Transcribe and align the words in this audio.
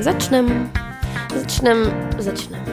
Tak 0.00 0.04
začnem. 0.04 0.72
Začnem, 1.34 2.10
začnem. 2.18 2.64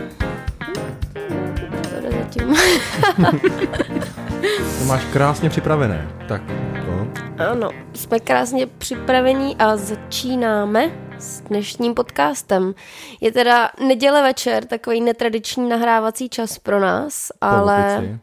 Zatím. 2.19 2.55
To 4.79 4.85
máš 4.85 5.05
krásně 5.13 5.49
připravené. 5.49 6.07
Tak, 6.27 6.41
to. 6.85 7.07
Ano, 7.43 7.69
jsme 7.93 8.19
krásně 8.19 8.67
připravení 8.67 9.55
a 9.55 9.77
začínáme 9.77 10.91
s 11.19 11.41
dnešním 11.41 11.93
podcastem. 11.93 12.73
Je 13.21 13.32
teda 13.32 13.71
neděle 13.87 14.21
večer, 14.21 14.65
takový 14.65 15.01
netradiční 15.01 15.69
nahrávací 15.69 16.29
čas 16.29 16.59
pro 16.59 16.79
nás, 16.79 17.32
ale... 17.41 17.97
opici. 17.97 18.19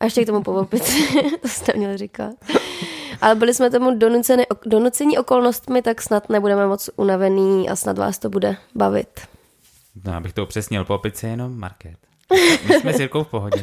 A 0.00 0.04
ještě 0.04 0.22
k 0.22 0.26
tomu 0.26 0.42
po 0.42 0.52
opici, 0.52 1.22
to 1.42 1.48
jste 1.48 1.72
měli 1.76 1.96
říkat. 1.96 2.34
Ale 3.20 3.34
byli 3.34 3.54
jsme 3.54 3.70
tomu 3.70 3.98
donuceni, 3.98 4.46
donucení 4.66 5.18
okolnostmi, 5.18 5.82
tak 5.82 6.02
snad 6.02 6.28
nebudeme 6.28 6.66
moc 6.66 6.90
unavený 6.96 7.68
a 7.68 7.76
snad 7.76 7.98
vás 7.98 8.18
to 8.18 8.30
bude 8.30 8.56
bavit. 8.74 9.20
No, 10.04 10.14
abych 10.14 10.32
to 10.32 10.42
upřesnil, 10.42 10.84
po 10.84 10.94
opici 10.94 11.26
je 11.26 11.30
jenom 11.30 11.58
market. 11.58 11.96
My 12.68 12.80
jsme 12.80 12.94
s 12.94 13.00
Jirkou 13.00 13.24
v 13.24 13.28
pohodě. 13.28 13.62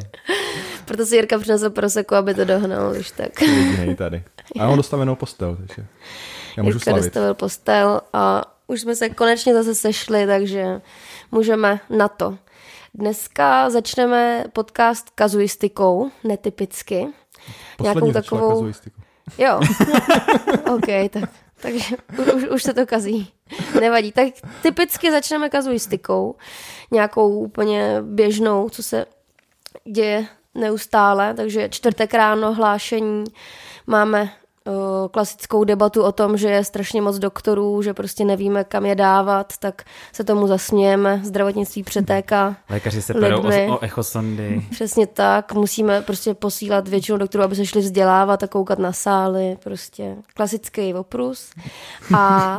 Proto 0.86 1.06
si 1.06 1.16
Jirka 1.16 1.40
přinesl 1.40 1.70
proseku, 1.70 2.16
aby 2.16 2.34
to 2.34 2.46
dohnal, 2.46 2.96
už 3.00 3.12
tak. 3.12 3.42
Jedinej 3.42 3.96
tady. 3.96 4.24
A 4.60 4.62
já 4.62 4.68
mám 4.68 4.78
dostavenou 4.78 5.16
postel, 5.16 5.56
takže 5.56 5.86
já 6.58 6.64
můžu 6.64 6.76
Jirka 6.76 6.92
slavit. 6.92 7.04
dostavil 7.04 7.34
postel 7.34 8.02
a 8.14 8.42
už 8.68 8.82
jsme 8.82 8.96
se 8.96 9.10
konečně 9.10 9.54
zase 9.54 9.76
sešli, 9.76 10.28
takže 10.28 10.82
můžeme 11.32 11.80
na 11.90 12.08
to. 12.08 12.38
Dneska 12.94 13.70
začneme 13.70 14.44
podcast 14.54 15.10
kazuistikou, 15.16 16.12
netypicky. 16.24 17.08
Poslední 17.78 18.02
nějakou 18.02 18.12
takovou- 18.22 18.50
kazuistiku. 18.50 19.02
Jo, 19.38 19.60
OK, 20.76 21.10
tak, 21.10 21.30
takže 21.62 21.96
už, 22.36 22.44
už, 22.44 22.64
se 22.64 22.74
to 22.74 22.86
kazí. 22.86 23.32
Nevadí. 23.80 24.12
Tak 24.12 24.28
typicky 24.62 25.12
začneme 25.12 25.50
kazuistikou, 25.50 26.36
nějakou 26.92 27.40
úplně 27.40 27.98
běžnou, 28.02 28.70
co 28.70 28.84
se 28.84 29.06
děje 29.92 30.28
neustále, 30.56 31.34
takže 31.34 31.70
čtvrtek 31.70 32.14
ráno 32.14 32.54
hlášení, 32.54 33.24
máme 33.88 34.32
klasickou 35.12 35.64
debatu 35.64 36.04
o 36.04 36.12
tom, 36.12 36.38
že 36.38 36.50
je 36.50 36.64
strašně 36.64 37.02
moc 37.02 37.20
doktorů, 37.20 37.82
že 37.82 37.94
prostě 37.94 38.26
nevíme, 38.26 38.64
kam 38.64 38.86
je 38.86 38.96
dávat, 38.96 39.54
tak 39.60 39.84
se 40.14 40.24
tomu 40.24 40.48
zasmějeme, 40.48 41.22
zdravotnictví 41.24 41.84
přetéká. 41.84 42.56
Lékaři 42.70 43.02
se 43.02 43.14
perou 43.14 43.42
o, 43.42 43.76
o 43.76 43.84
echosondy. 43.84 44.66
Přesně 44.72 45.08
tak, 45.08 45.54
musíme 45.54 46.02
prostě 46.02 46.34
posílat 46.34 46.88
většinu 46.88 47.18
doktorů, 47.18 47.44
aby 47.44 47.56
se 47.56 47.66
šli 47.66 47.82
vzdělávat 47.82 48.44
a 48.44 48.48
koukat 48.48 48.80
na 48.80 48.94
sály, 48.94 49.58
prostě 49.64 50.16
klasický 50.34 50.94
oprus. 50.94 51.52
A 52.18 52.58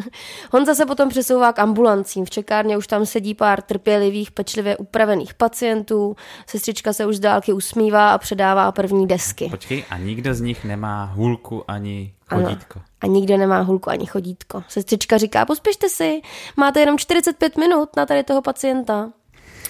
Honza 0.52 0.74
se 0.74 0.86
potom 0.86 1.08
přesouvá 1.08 1.52
k 1.52 1.58
ambulancím. 1.58 2.24
V 2.24 2.30
čekárně 2.30 2.76
už 2.76 2.86
tam 2.86 3.06
sedí 3.06 3.34
pár 3.34 3.62
trpělivých, 3.62 4.30
pečlivě 4.30 4.76
upravených 4.76 5.34
pacientů, 5.34 6.16
sestřička 6.46 6.92
se 6.92 7.06
už 7.06 7.16
z 7.16 7.20
dálky 7.20 7.52
usmívá 7.52 8.14
a 8.14 8.18
předává 8.18 8.72
první 8.72 9.06
desky. 9.06 9.48
Počkej, 9.50 9.84
a 9.90 9.98
nikdo 9.98 10.34
z 10.34 10.40
nich 10.40 10.64
nemá 10.64 11.04
hůlku 11.04 11.41
ani 11.68 12.14
Ano. 12.28 12.42
chodítko. 12.42 12.80
A 13.00 13.06
nikde 13.06 13.38
nemá 13.38 13.60
hulku 13.60 13.90
ani 13.90 14.06
chodítko. 14.06 14.62
Sestřička 14.68 15.18
říká, 15.18 15.44
pospěšte 15.44 15.88
si, 15.88 16.22
máte 16.56 16.80
jenom 16.80 16.98
45 16.98 17.56
minut 17.56 17.96
na 17.96 18.06
tady 18.06 18.24
toho 18.24 18.42
pacienta. 18.42 19.10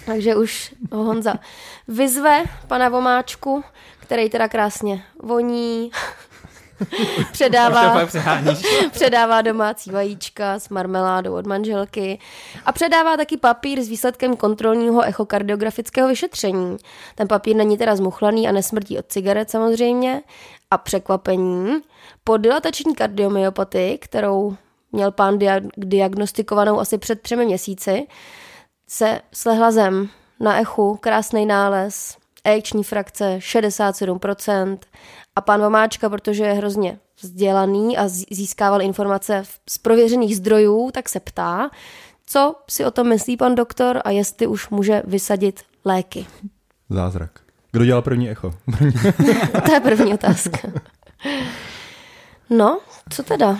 Takže 0.05 0.35
už 0.35 0.73
ho 0.91 1.03
Honza 1.03 1.33
vyzve 1.87 2.43
pana 2.67 2.89
Vomáčku, 2.89 3.63
který 3.99 4.29
teda 4.29 4.47
krásně 4.47 5.03
voní, 5.23 5.91
předává, 7.31 8.07
předává 8.91 9.41
domácí 9.41 9.91
vajíčka 9.91 10.59
s 10.59 10.69
marmeládou 10.69 11.33
od 11.35 11.45
manželky 11.47 12.19
a 12.65 12.71
předává 12.71 13.17
taky 13.17 13.37
papír 13.37 13.81
s 13.81 13.87
výsledkem 13.89 14.35
kontrolního 14.35 15.01
echokardiografického 15.01 16.07
vyšetření. 16.07 16.77
Ten 17.15 17.27
papír 17.27 17.55
není 17.55 17.77
teda 17.77 17.95
zmuchlaný 17.95 18.47
a 18.47 18.51
nesmrtí 18.51 18.97
od 18.99 19.05
cigaret 19.07 19.49
samozřejmě. 19.49 20.21
A 20.73 20.77
překvapení, 20.77 21.81
po 22.23 22.37
dilatační 22.37 22.95
kardiomyopatii, 22.95 23.97
kterou 23.97 24.55
měl 24.91 25.11
pán 25.11 25.37
dia- 25.37 25.69
diagnostikovanou 25.77 26.79
asi 26.79 26.97
před 26.97 27.21
třemi 27.21 27.45
měsíci, 27.45 28.07
se 28.87 29.21
slehla 29.33 29.71
zem 29.71 30.09
na 30.39 30.59
echu, 30.61 30.97
krásný 31.01 31.45
nález, 31.45 32.17
ejekční 32.43 32.83
frakce 32.83 33.37
67% 33.39 34.77
a 35.35 35.41
pan 35.41 35.61
Vomáčka, 35.61 36.09
protože 36.09 36.43
je 36.43 36.53
hrozně 36.53 36.99
vzdělaný 37.21 37.97
a 37.97 38.07
zí- 38.07 38.25
získával 38.31 38.81
informace 38.81 39.43
z 39.69 39.77
prověřených 39.77 40.37
zdrojů, 40.37 40.91
tak 40.91 41.09
se 41.09 41.19
ptá, 41.19 41.69
co 42.25 42.55
si 42.69 42.85
o 42.85 42.91
tom 42.91 43.09
myslí 43.09 43.37
pan 43.37 43.55
doktor 43.55 44.01
a 44.05 44.09
jestli 44.09 44.47
už 44.47 44.69
může 44.69 45.03
vysadit 45.05 45.59
léky. 45.85 46.25
Zázrak. 46.89 47.42
Kdo 47.73 47.85
dělal 47.85 48.01
první 48.01 48.29
echo? 48.29 48.53
To 49.65 49.73
je 49.73 49.79
první 49.79 50.13
otázka. 50.13 50.57
No, 52.49 52.79
co 53.09 53.23
teda? 53.23 53.57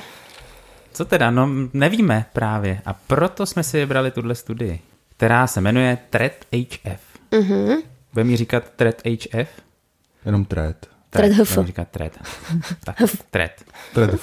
Co 0.93 1.05
teda? 1.05 1.31
No 1.31 1.49
nevíme 1.73 2.25
právě. 2.33 2.81
A 2.85 2.93
proto 2.93 3.45
jsme 3.45 3.63
si 3.63 3.77
vybrali 3.77 4.11
tuhle 4.11 4.35
studii, 4.35 4.79
která 5.17 5.47
se 5.47 5.61
jmenuje 5.61 5.97
TRED 6.09 6.45
HF. 6.51 7.01
Mhm. 7.31 7.77
Bude 8.13 8.23
mi 8.23 8.37
říkat 8.37 8.63
TRED 8.75 9.01
HF? 9.05 9.49
Jenom 10.25 10.45
tret. 10.45 10.87
TRED 11.09 11.33
HF. 11.33 11.57
Říkat 11.65 11.87
TRED. 11.87 12.19
tak, 12.83 12.95
TRED. 13.31 13.63
Tret. 13.93 14.21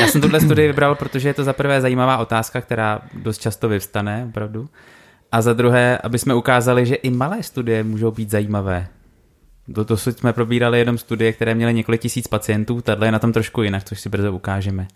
Já 0.00 0.06
jsem 0.06 0.20
tuhle 0.20 0.40
studii 0.40 0.66
vybral, 0.66 0.94
protože 0.94 1.28
je 1.28 1.34
to 1.34 1.44
za 1.44 1.52
prvé 1.52 1.80
zajímavá 1.80 2.16
otázka, 2.18 2.60
která 2.60 3.02
dost 3.14 3.38
často 3.38 3.68
vyvstane, 3.68 4.26
opravdu. 4.28 4.68
A 5.32 5.42
za 5.42 5.52
druhé, 5.52 5.98
aby 5.98 6.18
jsme 6.18 6.34
ukázali, 6.34 6.86
že 6.86 6.94
i 6.94 7.10
malé 7.10 7.42
studie 7.42 7.84
můžou 7.84 8.10
být 8.10 8.30
zajímavé. 8.30 8.88
Do 9.68 9.84
dosud 9.84 10.18
jsme 10.18 10.32
probírali 10.32 10.78
jenom 10.78 10.98
studie, 10.98 11.32
které 11.32 11.54
měly 11.54 11.74
několik 11.74 12.00
tisíc 12.00 12.28
pacientů, 12.28 12.80
tahle 12.80 13.06
je 13.06 13.12
na 13.12 13.18
tom 13.18 13.32
trošku 13.32 13.62
jinak, 13.62 13.84
což 13.84 14.00
si 14.00 14.08
brzo 14.08 14.32
ukážeme. 14.32 14.88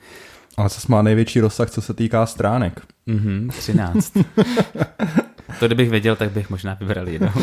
Ale 0.57 0.71
co 0.71 0.81
má 0.89 1.03
největší 1.03 1.41
rozsah, 1.41 1.71
co 1.71 1.83
se 1.83 1.95
týká 1.95 2.27
stránek. 2.27 2.81
Mhm, 3.07 3.49
13. 3.49 4.13
to 5.59 5.67
kdybych 5.67 5.91
věděl, 5.91 6.17
tak 6.17 6.31
bych 6.31 6.51
možná 6.51 6.75
vybral 6.75 7.09
jednou. 7.09 7.33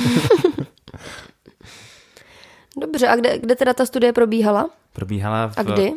Dobře, 2.82 3.08
a 3.08 3.16
kde, 3.16 3.40
kde 3.40 3.56
teda 3.56 3.74
ta 3.74 3.86
studie 3.86 4.14
probíhala? 4.14 4.70
Probíhala 4.94 5.48
v, 5.48 5.58
A 5.58 5.64
kdy? 5.64 5.94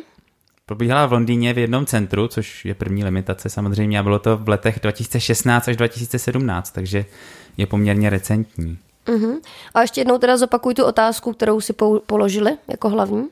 Probíhala 0.65 1.05
v 1.05 1.13
Londýně 1.13 1.53
v 1.53 1.57
jednom 1.57 1.85
centru, 1.85 2.27
což 2.27 2.65
je 2.65 2.73
první 2.73 3.03
limitace 3.03 3.49
samozřejmě, 3.49 3.99
a 3.99 4.03
bylo 4.03 4.19
to 4.19 4.37
v 4.37 4.49
letech 4.49 4.79
2016 4.81 5.67
až 5.67 5.77
2017, 5.77 6.71
takže 6.71 7.05
je 7.57 7.67
poměrně 7.67 8.09
recentní. 8.09 8.77
Uh-huh. 9.07 9.39
A 9.73 9.81
ještě 9.81 10.01
jednou 10.01 10.17
teda 10.17 10.37
zopakuj 10.37 10.73
tu 10.73 10.85
otázku, 10.85 11.33
kterou 11.33 11.61
si 11.61 11.73
pou- 11.73 11.99
položili 12.05 12.57
jako 12.67 12.89
hlavní. 12.89 13.27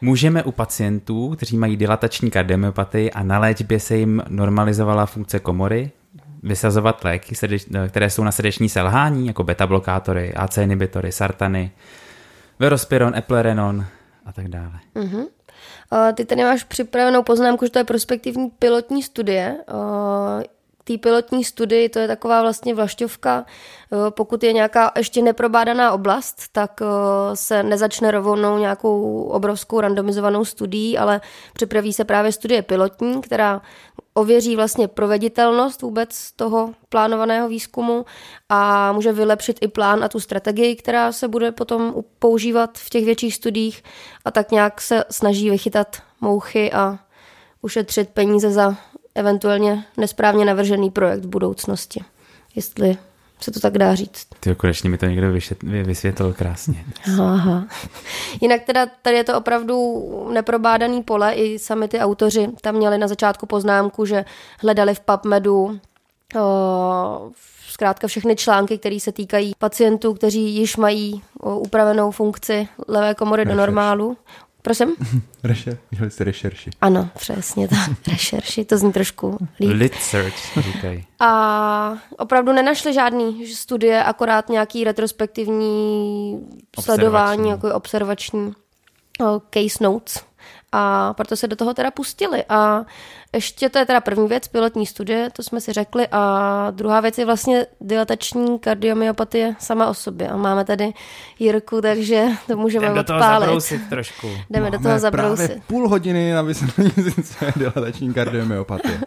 Můžeme 0.00 0.42
u 0.42 0.52
pacientů, 0.52 1.30
kteří 1.36 1.56
mají 1.56 1.76
dilatační 1.76 2.30
kardiomyopatii 2.30 3.10
a 3.10 3.22
na 3.22 3.38
léčbě 3.38 3.80
se 3.80 3.96
jim 3.96 4.22
normalizovala 4.28 5.06
funkce 5.06 5.38
komory, 5.38 5.90
vysazovat 6.42 7.04
léky, 7.04 7.34
které 7.88 8.10
jsou 8.10 8.24
na 8.24 8.32
srdeční 8.32 8.68
selhání, 8.68 9.26
jako 9.26 9.44
beta-blokátory, 9.44 10.34
AC 10.34 10.58
inhibitory, 10.58 11.12
sartany, 11.12 11.70
verospiron, 12.58 13.16
eplerenon 13.16 13.84
a 14.26 14.32
tak 14.32 14.48
dále. 14.48 14.80
Uh-huh. 14.96 15.26
Ty 16.14 16.24
tady 16.24 16.42
máš 16.42 16.64
připravenou 16.64 17.22
poznámku, 17.22 17.64
že 17.64 17.70
to 17.70 17.78
je 17.78 17.84
prospektivní 17.84 18.50
pilotní 18.50 19.02
studie. 19.02 19.56
Té 20.84 20.98
pilotní 20.98 21.44
studii 21.44 21.88
to 21.88 21.98
je 21.98 22.08
taková 22.08 22.42
vlastně 22.42 22.74
vlašťovka. 22.74 23.46
Eh, 23.92 24.10
Pokud 24.10 24.42
je 24.42 24.52
nějaká 24.52 24.92
ještě 24.96 25.22
neprobádaná 25.22 25.92
oblast, 25.92 26.42
tak 26.52 26.80
eh, 26.82 26.86
se 27.36 27.62
nezačne 27.62 28.10
rovnou 28.10 28.58
nějakou 28.58 29.22
obrovskou 29.22 29.80
randomizovanou 29.80 30.44
studií, 30.44 30.98
ale 30.98 31.20
připraví 31.52 31.92
se 31.92 32.04
právě 32.04 32.32
studie 32.32 32.62
pilotní, 32.62 33.20
která 33.20 33.62
ověří 34.14 34.56
vlastně 34.56 34.88
proveditelnost 34.88 35.82
vůbec 35.82 36.32
toho 36.32 36.74
plánovaného 36.88 37.48
výzkumu 37.48 38.04
a 38.48 38.92
může 38.92 39.12
vylepšit 39.12 39.58
i 39.60 39.68
plán 39.68 40.04
a 40.04 40.08
tu 40.08 40.20
strategii, 40.20 40.76
která 40.76 41.12
se 41.12 41.28
bude 41.28 41.52
potom 41.52 41.94
používat 42.18 42.78
v 42.78 42.90
těch 42.90 43.04
větších 43.04 43.34
studiích 43.34 43.82
a 44.24 44.30
tak 44.30 44.50
nějak 44.50 44.80
se 44.80 45.04
snaží 45.10 45.50
vychytat 45.50 45.96
mouchy 46.20 46.72
a 46.72 46.98
ušetřit 47.62 48.08
peníze 48.10 48.50
za 48.50 48.76
eventuálně 49.14 49.84
nesprávně 49.96 50.44
navržený 50.44 50.90
projekt 50.90 51.24
v 51.24 51.28
budoucnosti. 51.28 52.00
Jestli 52.56 52.98
se 53.40 53.50
to 53.50 53.60
tak 53.60 53.78
dá 53.78 53.94
říct. 53.94 54.26
Ty 54.40 54.54
konečně 54.54 54.90
mi 54.90 54.98
to 54.98 55.06
někdo 55.06 55.32
vysvětlil 55.84 56.32
krásně. 56.32 56.84
Aha. 57.20 57.64
Jinak 58.40 58.62
teda 58.62 58.86
tady 59.02 59.16
je 59.16 59.24
to 59.24 59.38
opravdu 59.38 60.04
neprobádaný 60.32 61.02
pole, 61.02 61.32
i 61.32 61.58
sami 61.58 61.88
ty 61.88 61.98
autoři 61.98 62.48
tam 62.60 62.74
měli 62.74 62.98
na 62.98 63.08
začátku 63.08 63.46
poznámku, 63.46 64.04
že 64.06 64.24
hledali 64.60 64.94
v 64.94 65.00
PubMedu 65.00 65.80
o, 66.40 67.30
zkrátka 67.68 68.06
všechny 68.06 68.36
články, 68.36 68.78
které 68.78 69.00
se 69.00 69.12
týkají 69.12 69.52
pacientů, 69.58 70.14
kteří 70.14 70.54
již 70.54 70.76
mají 70.76 71.22
o, 71.40 71.58
upravenou 71.58 72.10
funkci 72.10 72.68
levé 72.88 73.14
komory 73.14 73.44
do 73.44 73.54
normálu. 73.54 74.16
Prosím? 74.64 74.94
Reše, 75.42 75.78
dělali 75.90 76.10
jste 76.10 76.24
rešerši. 76.24 76.70
Ano, 76.80 77.08
přesně 77.18 77.68
tak. 77.68 77.90
Rešerši, 78.08 78.64
to 78.64 78.78
zní 78.78 78.92
trošku 78.92 79.38
líp. 79.60 79.70
Lit 79.74 79.94
search, 79.94 80.58
říkají. 80.58 81.06
A 81.20 81.94
opravdu 82.18 82.52
nenašli 82.52 82.94
žádný 82.94 83.46
studie, 83.46 84.04
akorát 84.04 84.48
nějaký 84.48 84.84
retrospektivní 84.84 86.38
sledování, 86.80 87.50
jako 87.50 87.74
observační 87.74 88.52
case 89.50 89.84
notes. 89.84 90.24
A 90.76 91.12
proto 91.16 91.36
se 91.36 91.48
do 91.48 91.56
toho 91.56 91.74
teda 91.74 91.90
pustili. 91.90 92.44
A 92.48 92.82
ještě 93.34 93.68
to 93.68 93.78
je 93.78 93.86
teda 93.86 94.00
první 94.00 94.28
věc, 94.28 94.48
pilotní 94.48 94.86
studie, 94.86 95.30
to 95.32 95.42
jsme 95.42 95.60
si 95.60 95.72
řekli. 95.72 96.08
A 96.12 96.70
druhá 96.70 97.00
věc 97.00 97.18
je 97.18 97.26
vlastně 97.26 97.66
dilatační 97.80 98.58
kardiomyopatie 98.58 99.56
sama 99.58 99.86
o 99.86 99.94
sobě. 99.94 100.28
A 100.28 100.36
máme 100.36 100.64
tady 100.64 100.92
Jirku, 101.38 101.80
takže 101.80 102.24
to 102.46 102.56
můžeme 102.56 102.84
Jdem 102.86 102.94
do 102.96 103.04
toho 103.04 103.18
odpálit. 103.18 103.40
zabrousit 103.46 103.88
trošku. 103.88 104.28
Jdeme 104.50 104.70
do 104.70 104.78
Máme 104.78 104.82
toho 104.88 104.98
zabrousit. 104.98 105.46
právě 105.46 105.62
půl 105.66 105.88
hodiny 105.88 106.32
na 106.32 106.42
vysvětlení, 106.42 106.92
co 107.24 107.44
je 107.44 107.52
dilatační 107.56 108.14
kardiomyopatie. 108.14 109.00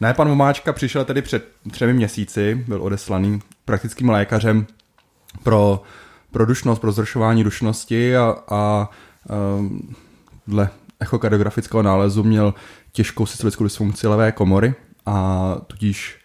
Ne, 0.00 0.14
pan 0.14 0.28
Vomáčka 0.28 0.72
přišel 0.72 1.04
tedy 1.04 1.22
před 1.22 1.48
třemi 1.70 1.92
měsíci, 1.92 2.64
byl 2.68 2.82
odeslaný 2.82 3.40
praktickým 3.64 4.08
lékařem 4.10 4.66
pro, 5.42 5.82
pro 6.30 6.46
dušnost, 6.46 6.80
pro 6.80 6.92
zrušování 6.92 7.44
dušnosti 7.44 8.16
a, 8.16 8.36
a 8.48 8.90
um, 9.58 9.94
dle 10.46 10.68
echokardiografického 11.00 11.82
nálezu 11.82 12.22
měl 12.22 12.54
těžkou 12.92 13.26
systolickou 13.26 13.64
dysfunkci 13.64 14.06
levé 14.06 14.32
komory 14.32 14.74
a 15.06 15.56
tudíž 15.66 16.18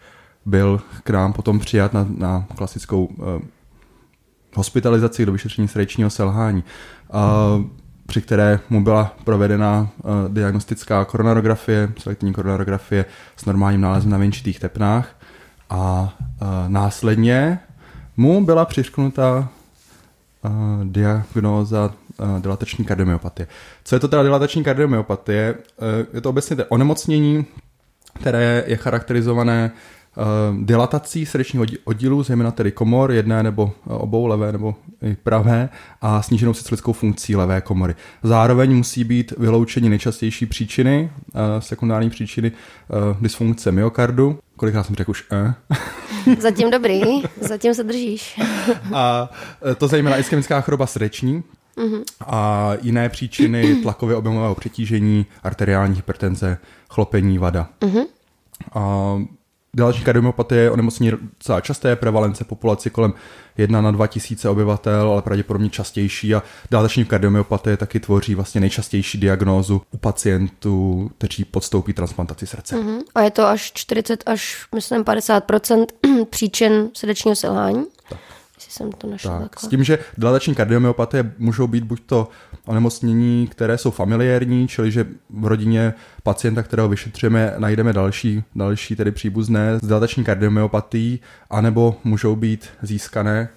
byl 0.46 0.80
k 1.04 1.10
nám 1.10 1.32
potom 1.32 1.58
přijat 1.58 1.92
na, 1.92 2.06
na 2.16 2.46
klasickou 2.56 3.04
uh, 3.04 3.26
hospitalizaci 4.54 5.26
do 5.26 5.32
vyšetření 5.32 5.68
srdečního 5.68 6.10
selhání, 6.10 6.64
uh, 7.14 7.64
při 8.06 8.22
které 8.22 8.60
mu 8.70 8.84
byla 8.84 9.16
provedena 9.24 9.88
uh, 10.02 10.34
diagnostická 10.34 11.04
koronarografie, 11.04 11.92
selektivní 11.98 12.34
koronarografie 12.34 13.04
s 13.36 13.44
normálním 13.44 13.80
nálezem 13.80 14.10
na 14.10 14.18
venčitých 14.18 14.60
tepnách 14.60 15.16
a 15.70 16.14
uh, 16.42 16.48
následně 16.68 17.58
mu 18.16 18.44
byla 18.44 18.64
přišknuta 18.64 19.48
uh, 20.42 20.50
diagnóza 20.84 21.90
uh, 22.18 22.40
dilatační 22.40 22.84
kardiomyopatie. 22.84 23.46
Co 23.84 23.96
je 23.96 24.00
to 24.00 24.08
teda 24.08 24.22
dilatační 24.22 24.64
kardiomyopatie? 24.64 25.54
Uh, 25.54 25.86
je 26.14 26.20
to 26.20 26.30
obecně 26.30 26.56
to 26.56 26.64
onemocnění, 26.68 27.46
které 28.20 28.64
je 28.66 28.76
charakterizované 28.76 29.70
uh, 30.16 30.64
dilatací 30.64 31.26
srdečního 31.26 31.66
oddílu, 31.84 32.22
zejména 32.22 32.50
tedy 32.50 32.72
komor, 32.72 33.12
jedné 33.12 33.42
nebo 33.42 33.72
obou, 33.84 34.26
levé 34.26 34.52
nebo 34.52 34.74
i 35.02 35.16
pravé, 35.22 35.68
a 36.00 36.22
sníženou 36.22 36.54
systolickou 36.54 36.92
funkcí 36.92 37.36
levé 37.36 37.60
komory. 37.60 37.94
Zároveň 38.22 38.76
musí 38.76 39.04
být 39.04 39.32
vyloučeny 39.38 39.88
nejčastější 39.88 40.46
příčiny, 40.46 41.10
sekundární 41.58 42.10
příčiny 42.10 42.52
dysfunkce 43.20 43.72
myokardu. 43.72 44.38
Kolikrát 44.56 44.82
jsem 44.82 44.96
řekl 44.96 45.10
už 45.10 45.24
eh? 45.32 45.54
Zatím 46.40 46.70
dobrý, 46.70 47.02
zatím 47.40 47.74
se 47.74 47.84
držíš. 47.84 48.40
a 48.94 49.30
to 49.78 49.88
zejména 49.88 50.18
ischemická 50.18 50.60
choroba 50.60 50.86
srdeční, 50.86 51.42
a 52.26 52.72
jiné 52.82 53.08
příčiny 53.08 53.74
tlakově 53.82 54.16
objemového 54.16 54.54
přetížení, 54.54 55.26
arteriální 55.42 55.96
hypertenze, 55.96 56.58
chlopení, 56.88 57.38
vada. 57.38 57.68
A 58.74 59.16
Dilatační 59.74 60.04
kardiomyopatie 60.04 60.62
je 60.62 60.70
onemocnění 60.70 61.12
docela 61.38 61.60
časté, 61.60 61.96
prevalence 61.96 62.44
populace 62.44 62.90
kolem 62.90 63.12
1 63.58 63.80
na 63.80 63.90
2 63.90 64.06
tisíce 64.06 64.48
obyvatel, 64.48 65.10
ale 65.10 65.22
pravděpodobně 65.22 65.70
častější 65.70 66.34
a 66.34 66.42
dilatační 66.70 67.04
kardiomyopatie 67.04 67.76
taky 67.76 68.00
tvoří 68.00 68.34
vlastně 68.34 68.60
nejčastější 68.60 69.18
diagnózu 69.18 69.82
u 69.90 69.96
pacientů, 69.96 71.10
kteří 71.18 71.44
podstoupí 71.44 71.92
transplantaci 71.92 72.46
srdce. 72.46 72.76
Mhm. 72.76 72.98
A 73.14 73.22
je 73.22 73.30
to 73.30 73.46
až 73.46 73.72
40 73.74 74.22
až, 74.26 74.66
myslím, 74.74 75.04
50% 75.04 75.86
příčin 76.30 76.90
srdečního 76.94 77.36
selhání. 77.36 77.84
Tak. 78.08 78.18
Jestli 78.66 78.72
jsem 78.72 78.92
to 78.92 79.06
našla 79.10 79.30
Tak, 79.30 79.50
takhle. 79.50 79.68
s 79.68 79.70
tím, 79.70 79.84
že 79.84 79.98
dilatační 80.18 80.54
kardiomyopatie 80.54 81.32
můžou 81.38 81.66
být 81.66 81.84
buď 81.84 82.02
to 82.06 82.28
onemocnění, 82.66 83.46
které 83.46 83.78
jsou 83.78 83.90
familiární, 83.90 84.68
čili 84.68 84.90
že 84.90 85.06
v 85.30 85.46
rodině 85.46 85.94
pacienta, 86.22 86.62
kterého 86.62 86.88
vyšetřujeme, 86.88 87.54
najdeme 87.58 87.92
další, 87.92 88.44
další 88.54 88.96
tedy 88.96 89.10
příbuzné 89.12 89.78
s 89.78 89.86
dilatační 89.86 90.24
kardiomyopatií, 90.24 91.20
anebo 91.50 91.96
můžou 92.04 92.36
být 92.36 92.68
získané 92.82 93.48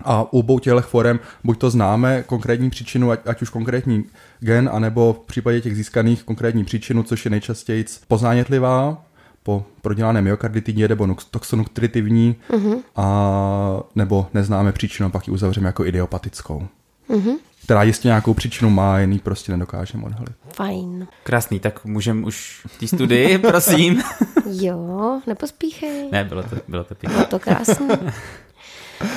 a 0.00 0.22
u 0.22 0.38
obou 0.38 0.58
těchto 0.58 0.80
forem 0.80 1.20
buď 1.44 1.58
to 1.58 1.70
známe 1.70 2.22
konkrétní 2.22 2.70
příčinu, 2.70 3.10
ať, 3.10 3.20
ať 3.26 3.42
už 3.42 3.50
konkrétní 3.50 4.04
gen, 4.40 4.70
anebo 4.72 5.12
v 5.12 5.26
případě 5.26 5.60
těch 5.60 5.76
získaných 5.76 6.22
konkrétní 6.22 6.64
příčinu, 6.64 7.02
což 7.02 7.24
je 7.24 7.30
nejčastěji 7.30 7.84
poznánětlivá, 8.08 9.04
po 9.42 9.64
prodělané 9.82 10.22
myokarditidě 10.22 10.88
nebo 10.88 11.16
toxonutritivní, 11.30 12.36
uh-huh. 12.50 12.78
a 12.96 13.80
nebo 13.94 14.26
neznáme 14.34 14.72
příčinu, 14.72 15.10
pak 15.10 15.28
ji 15.28 15.34
uzavřeme 15.34 15.66
jako 15.66 15.84
idiopatickou. 15.84 16.66
Uh-huh. 17.10 17.38
Která 17.64 17.82
jistě 17.82 18.08
nějakou 18.08 18.34
příčinu 18.34 18.70
má, 18.70 18.98
jen 18.98 19.12
ji 19.12 19.18
prostě 19.18 19.52
nedokážeme 19.52 20.04
odhalit. 20.04 20.32
Fajn. 20.54 21.06
Krásný, 21.22 21.60
tak 21.60 21.84
můžeme 21.84 22.26
už 22.26 22.62
v 22.66 22.78
té 22.78 22.86
studii, 22.86 23.38
prosím. 23.48 24.02
Jo, 24.50 25.20
nepospíchej. 25.26 26.08
ne, 26.12 26.24
bylo 26.24 26.42
to, 26.42 26.56
bylo 26.68 26.84
to 26.84 26.94
pěkné. 26.94 27.16
Bylo 27.16 27.26
to 27.26 27.38
krásný. 27.38 27.88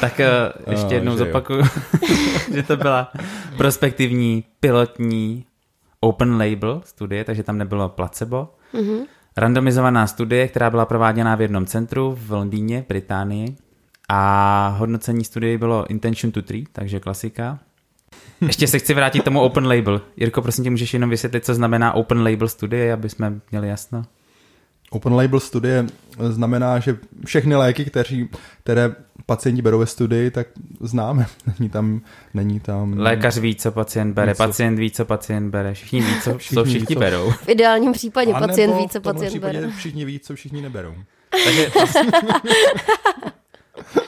Tak 0.02 0.20
uh, 0.20 0.72
ještě 0.74 0.96
jednou 0.96 1.12
že 1.12 1.18
zopakuju, 1.18 1.64
že 2.54 2.64
to 2.64 2.78
byla 2.78 3.12
prospektivní, 3.58 4.44
pilotní, 4.60 5.46
open 6.00 6.32
label 6.32 6.82
studie, 6.86 7.24
takže 7.24 7.44
tam 7.44 7.58
nebylo 7.58 7.90
placebo. 7.90 8.50
Mm-hmm. 8.74 9.06
Randomizovaná 9.38 10.08
studie, 10.08 10.48
která 10.48 10.70
byla 10.70 10.86
prováděna 10.86 11.36
v 11.36 11.42
jednom 11.42 11.66
centru 11.66 12.18
v 12.22 12.32
Londýně, 12.32 12.86
Británii. 12.90 13.56
A 14.10 14.76
hodnocení 14.78 15.24
studie 15.24 15.58
bylo 15.58 15.88
intention 15.88 16.32
to 16.32 16.42
treat, 16.42 16.68
takže 16.72 17.00
klasika. 17.00 17.60
Ještě 18.42 18.68
se 18.68 18.80
chci 18.80 18.94
vrátit 18.94 19.24
tomu 19.24 19.42
open 19.42 19.68
label. 19.68 20.02
Jirko, 20.18 20.42
prosím 20.42 20.64
tě, 20.64 20.70
můžeš 20.70 20.94
jenom 20.94 21.10
vysvětlit, 21.10 21.46
co 21.46 21.54
znamená 21.54 21.94
open 21.94 22.24
label 22.24 22.48
studie, 22.48 22.94
aby 22.94 23.10
jsme 23.10 23.40
měli 23.52 23.68
jasno? 23.68 24.04
Open 24.94 25.14
label 25.14 25.40
studie 25.40 25.86
znamená, 26.30 26.80
že 26.80 26.98
všechny 27.26 27.56
léky, 27.56 27.86
kteří, 27.86 28.30
které 28.64 28.96
pacienti 29.26 29.62
berou 29.62 29.80
ve 29.80 29.86
studii, 29.86 30.32
tak 30.32 30.48
známe. 30.82 31.26
Není 31.60 31.70
tam... 31.70 32.02
Není 32.34 32.60
tam 32.60 32.98
Lékař 32.98 33.38
ví, 33.38 33.56
co 33.56 33.72
pacient 33.72 34.14
bere, 34.14 34.32
Ví, 34.32 34.36
co- 34.38 34.44
pacient 34.44 34.76
ví, 34.80 34.92
co 34.92 35.06
pacient 35.06 35.50
bere, 35.52 35.74
všichni 35.74 36.02
ví, 36.02 36.22
co, 36.24 36.38
Všichni 36.38 36.56
co 36.56 36.64
ví, 36.64 36.70
všichni 36.70 36.96
co- 36.96 37.00
berou. 37.00 37.32
V 37.32 37.50
ideálním 37.50 37.92
případě 37.92 38.34
A 38.34 38.40
pacient 38.40 38.78
ví, 38.78 38.90
co 38.90 39.02
pacient 39.02 39.38
bere. 39.38 39.70
všichni 39.78 40.06
ví, 40.06 40.20
co 40.20 40.36
všichni 40.36 40.62
neberou. 40.62 40.96
Takže 41.46 41.68
vlastně, 41.74 42.04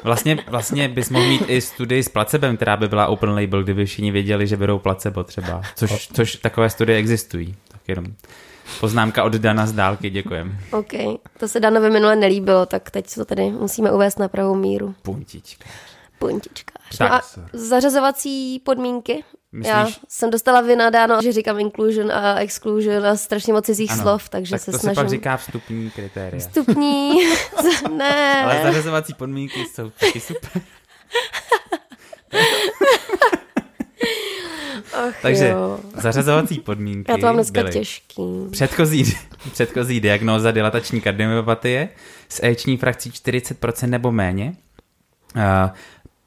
vlastně, 0.04 0.38
vlastně 0.48 0.88
bys 0.90 1.10
mohl 1.10 1.28
mít 1.28 1.42
i 1.48 1.62
studii 1.62 2.04
s 2.04 2.10
placebem, 2.10 2.56
která 2.56 2.78
by 2.78 2.88
byla 2.88 3.08
open 3.08 3.30
label, 3.30 3.64
kdyby 3.64 3.86
všichni 3.86 4.12
věděli, 4.12 4.48
že 4.48 4.58
berou 4.58 4.80
placebo 4.80 5.24
třeba. 5.24 5.62
Což, 5.76 6.08
což 6.14 6.36
takové 6.36 6.70
studie 6.70 6.98
existují. 6.98 7.56
Tak 7.68 7.82
jenom 7.88 8.06
poznámka 8.80 9.24
od 9.24 9.34
Dana 9.34 9.66
z 9.68 9.72
dálky, 9.72 10.10
děkujem. 10.10 10.58
OK, 10.72 10.94
to 11.40 11.48
se 11.48 11.60
Danovi 11.60 11.90
minule 11.90 12.16
nelíbilo, 12.16 12.66
tak 12.66 12.92
teď 12.92 13.16
to 13.16 13.26
tady 13.26 13.52
musíme 13.52 13.92
uvést 13.92 14.20
na 14.20 14.28
pravou 14.28 14.56
míru. 14.56 14.96
Puntička. 15.02 15.66
Puntičkář. 16.20 16.98
Tak, 16.98 17.10
No 17.12 17.16
a 17.16 17.22
zařazovací 17.54 18.60
podmínky? 18.60 19.24
Myslíš- 19.54 19.68
Já 19.68 19.88
jsem 20.10 20.30
dostala 20.30 20.62
vynadáno, 20.62 21.22
že 21.22 21.32
říkám 21.32 21.60
inclusion 21.60 22.12
a 22.12 22.40
exclusion 22.40 23.06
a 23.06 23.16
strašně 23.16 23.54
moc 23.54 23.66
cizích 23.66 23.92
Ano, 23.92 24.02
slov, 24.02 24.30
takže 24.30 24.52
tak 24.52 24.62
se 24.62 24.72
to 24.72 24.78
snažím. 24.80 24.96
se 24.96 25.02
pak 25.02 25.10
říká 25.10 25.38
vstupní 25.38 25.92
kritéria. 25.92 26.40
Vstupní. 26.40 27.12
ne. 27.98 28.44
Ale 28.44 28.64
zařazovací 28.64 29.14
podmínky 29.14 29.66
jsou 29.74 29.90
taky 29.90 30.20
super. 30.20 30.62
Ach, 34.94 35.22
Takže 35.22 35.48
jo. 35.48 35.80
zařazovací 36.02 36.60
podmínky 36.60 37.12
Já 37.12 37.18
to 37.18 37.26
mám 37.26 37.36
dneska 37.36 37.62
byly 37.62 37.74
těžký. 37.74 38.24
předchozí, 38.52 39.16
předchozí 39.52 40.00
diagnóza 40.00 40.52
dilatační 40.52 41.02
kardiomyopatie 41.02 41.90
s 42.30 42.44
eční 42.44 42.78
frakcí 42.78 43.10
40% 43.10 43.90
nebo 43.90 44.12
méně. 44.12 44.54
Eh, 45.36 45.70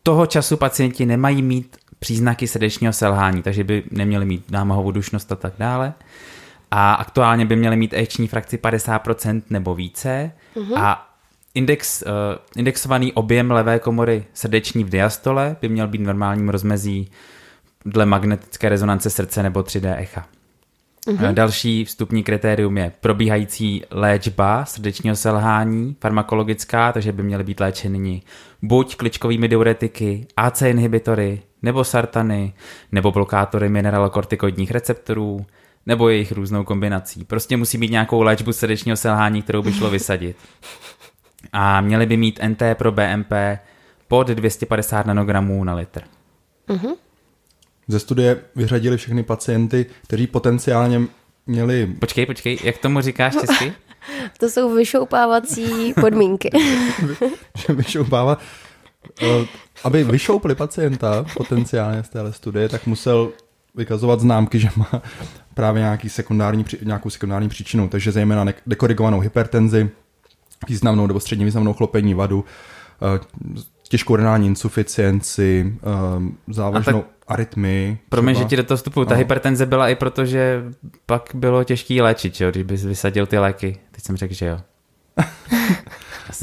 Toho 0.03 0.27
času 0.27 0.57
pacienti 0.57 1.07
nemají 1.07 1.43
mít 1.43 1.77
příznaky 1.99 2.49
srdečního 2.49 2.93
selhání, 2.93 3.43
takže 3.43 3.65
by 3.65 3.83
neměli 3.91 4.25
mít 4.25 4.51
námahovou 4.51 4.91
dušnost 4.91 5.33
a 5.33 5.37
tak 5.37 5.53
dále. 5.59 5.93
A 6.71 6.95
aktuálně 6.95 7.45
by 7.47 7.57
měli 7.57 7.77
mít 7.77 7.93
eční 7.95 8.29
frakci 8.29 8.57
50% 8.57 9.43
nebo 9.51 9.75
více. 9.75 10.33
A 10.77 11.11
index, 11.55 12.03
uh, 12.03 12.09
indexovaný 12.57 13.13
objem 13.13 13.51
levé 13.51 13.79
komory 13.79 14.25
srdeční 14.35 14.85
v 14.85 14.89
diastole 14.89 15.57
by 15.61 15.69
měl 15.69 15.89
být 15.89 16.01
v 16.01 16.05
normálním 16.07 16.49
rozmezí 16.49 17.11
dle 17.87 18.07
magnetické 18.07 18.69
rezonance 18.69 19.11
srdce 19.11 19.43
nebo 19.43 19.61
3D 19.61 19.95
echa. 19.99 20.27
Mm-hmm. 21.07 21.35
Další 21.35 21.85
vstupní 21.85 22.23
kritérium 22.23 22.79
je 22.79 22.93
probíhající 23.01 23.83
léčba 23.91 24.65
srdečního 24.65 25.17
selhání, 25.17 25.97
farmakologická, 26.01 26.93
takže 26.93 27.13
by 27.13 27.23
měly 27.23 27.45
být 27.45 27.61
léčeny 27.61 28.23
buď 28.63 28.97
kličkovými 28.97 29.49
diuretiky, 29.49 30.27
AC 30.37 30.63
inhibitory, 30.63 31.43
nebo 31.63 31.85
sartany, 31.85 32.53
nebo 32.93 33.13
blokátory 33.13 33.69
mineralokortikoidních 33.69 34.71
receptorů, 34.71 35.47
nebo 35.87 36.09
jejich 36.09 36.33
různou 36.33 36.65
kombinací. 36.65 37.25
Prostě 37.25 37.57
musí 37.57 37.79
mít 37.79 37.91
nějakou 37.91 38.23
léčbu 38.23 38.53
srdečního 38.53 38.97
selhání, 38.97 39.43
kterou 39.43 39.63
by 39.63 39.73
šlo 39.73 39.91
vysadit. 39.91 40.37
A 41.53 41.81
měli 41.81 42.07
by 42.07 42.17
mít 42.17 42.41
NT 42.49 42.63
pro 42.75 42.93
BMP 42.93 43.33
pod 44.09 44.29
250 44.29 45.07
nanogramů 45.07 45.65
na 45.65 45.75
litr. 45.75 46.03
Mm-hmm. 46.69 46.95
Ze 47.89 47.99
studie 47.99 48.41
vyřadili 48.57 48.97
všechny 48.97 49.23
pacienty, 49.23 49.87
kteří 50.03 50.27
potenciálně 50.27 51.03
měli... 51.47 51.87
Počkej, 51.99 52.27
počkej, 52.27 52.59
jak 52.65 52.79
tomu 52.79 53.01
říkáš 53.01 53.37
česky? 53.41 53.73
to 54.39 54.51
jsou 54.51 54.75
vyšoupávací 54.75 55.95
podmínky. 56.01 56.51
vyšoupávat. 57.69 58.41
Eh, 59.23 59.47
aby 59.85 60.05
vyšoupli 60.05 60.55
pacienta 60.55 61.25
potenciálně 61.37 62.03
z 62.03 62.09
téhle 62.09 62.33
studie, 62.33 62.69
tak 62.69 62.87
musel 62.87 63.33
vykazovat 63.75 64.21
známky, 64.21 64.59
že 64.59 64.69
má 64.77 65.03
právě 65.55 65.83
nějaký 65.83 66.09
sekundární, 66.09 66.65
nějakou 66.83 67.11
sekundární 67.11 67.49
příčinu, 67.49 67.89
takže 67.89 68.13
zejména 68.13 68.45
dekorigovanou 68.67 69.21
hypertenzi, 69.21 69.91
významnou 70.69 71.07
nebo 71.07 71.21
středně 71.21 71.45
významnou 71.45 71.73
chlopení 71.73 72.15
vadu, 72.15 72.45
eh, 73.17 73.21
těžkou 73.89 74.17
renální 74.17 74.47
insuficienci, 74.47 75.77
eh, 75.77 76.53
závažnou 76.53 77.01
tak, 77.03 77.16
arytmii. 77.29 77.99
Promiň, 78.09 78.35
že 78.35 78.45
ti 78.45 78.57
do 78.57 78.65
toho 78.65 78.77
vstupu. 78.77 79.05
Ta 79.05 79.15
no. 79.15 79.19
hypertenze 79.19 79.67
byla 79.67 79.89
i 79.89 79.95
proto, 79.95 80.25
že 80.25 80.63
pak 81.07 81.31
bylo 81.35 81.65
těžký 81.65 82.01
léčit, 82.03 82.41
jo, 82.41 82.51
když 82.51 82.63
bys 82.63 82.85
vysadil 82.85 83.27
ty 83.27 83.39
léky. 83.39 83.79
Teď 83.91 84.05
jsem 84.05 84.17
řekl, 84.17 84.35
že 84.35 84.47
jo. 84.47 84.59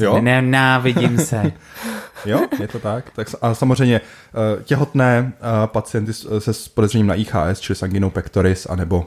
jo? 0.00 0.20
Nenávidím 0.20 1.18
se. 1.18 1.52
Jo, 2.26 2.46
je 2.60 2.68
to 2.68 2.78
tak. 2.78 3.10
tak 3.10 3.28
a 3.42 3.54
samozřejmě 3.54 4.00
eh, 4.00 4.62
těhotné 4.62 5.32
eh, 5.34 5.66
pacienty 5.66 6.12
se 6.38 6.54
s 6.54 6.68
podezřením 6.68 7.06
na 7.06 7.14
IHS, 7.14 7.60
čili 7.60 7.76
sanginou 7.76 8.10
pectoris, 8.10 8.66
anebo 8.66 9.06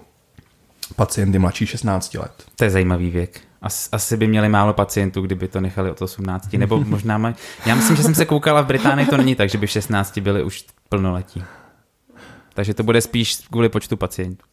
pacienty 0.96 1.40
mladší 1.40 1.66
16 1.66 2.14
let. 2.14 2.32
To 2.56 2.64
je 2.64 2.70
zajímavý 2.70 3.10
věk. 3.10 3.42
As, 3.62 3.90
asi 3.92 4.18
by 4.18 4.28
měli 4.28 4.50
málo 4.50 4.74
pacientů, 4.74 5.22
kdyby 5.22 5.48
to 5.48 5.62
nechali 5.62 5.92
od 5.92 6.02
18, 6.02 6.54
nebo 6.54 6.80
možná 6.86 7.18
mají. 7.18 7.36
Já 7.66 7.76
myslím, 7.76 7.96
že 7.96 8.04
jsem 8.04 8.16
se 8.16 8.26
koukala 8.26 8.62
v 8.62 8.66
Británii, 8.66 9.08
to 9.08 9.18
není 9.18 9.36
tak, 9.36 9.50
že 9.50 9.58
by 9.58 9.68
v 9.68 9.72
16 9.72 10.18
byli 10.18 10.44
už 10.44 10.66
plnoletí. 10.90 11.44
Takže 12.58 12.74
to 12.74 12.84
bude 12.84 13.02
spíš 13.02 13.38
kvůli 13.52 13.70
počtu 13.70 13.98
pacientů. 13.98 14.46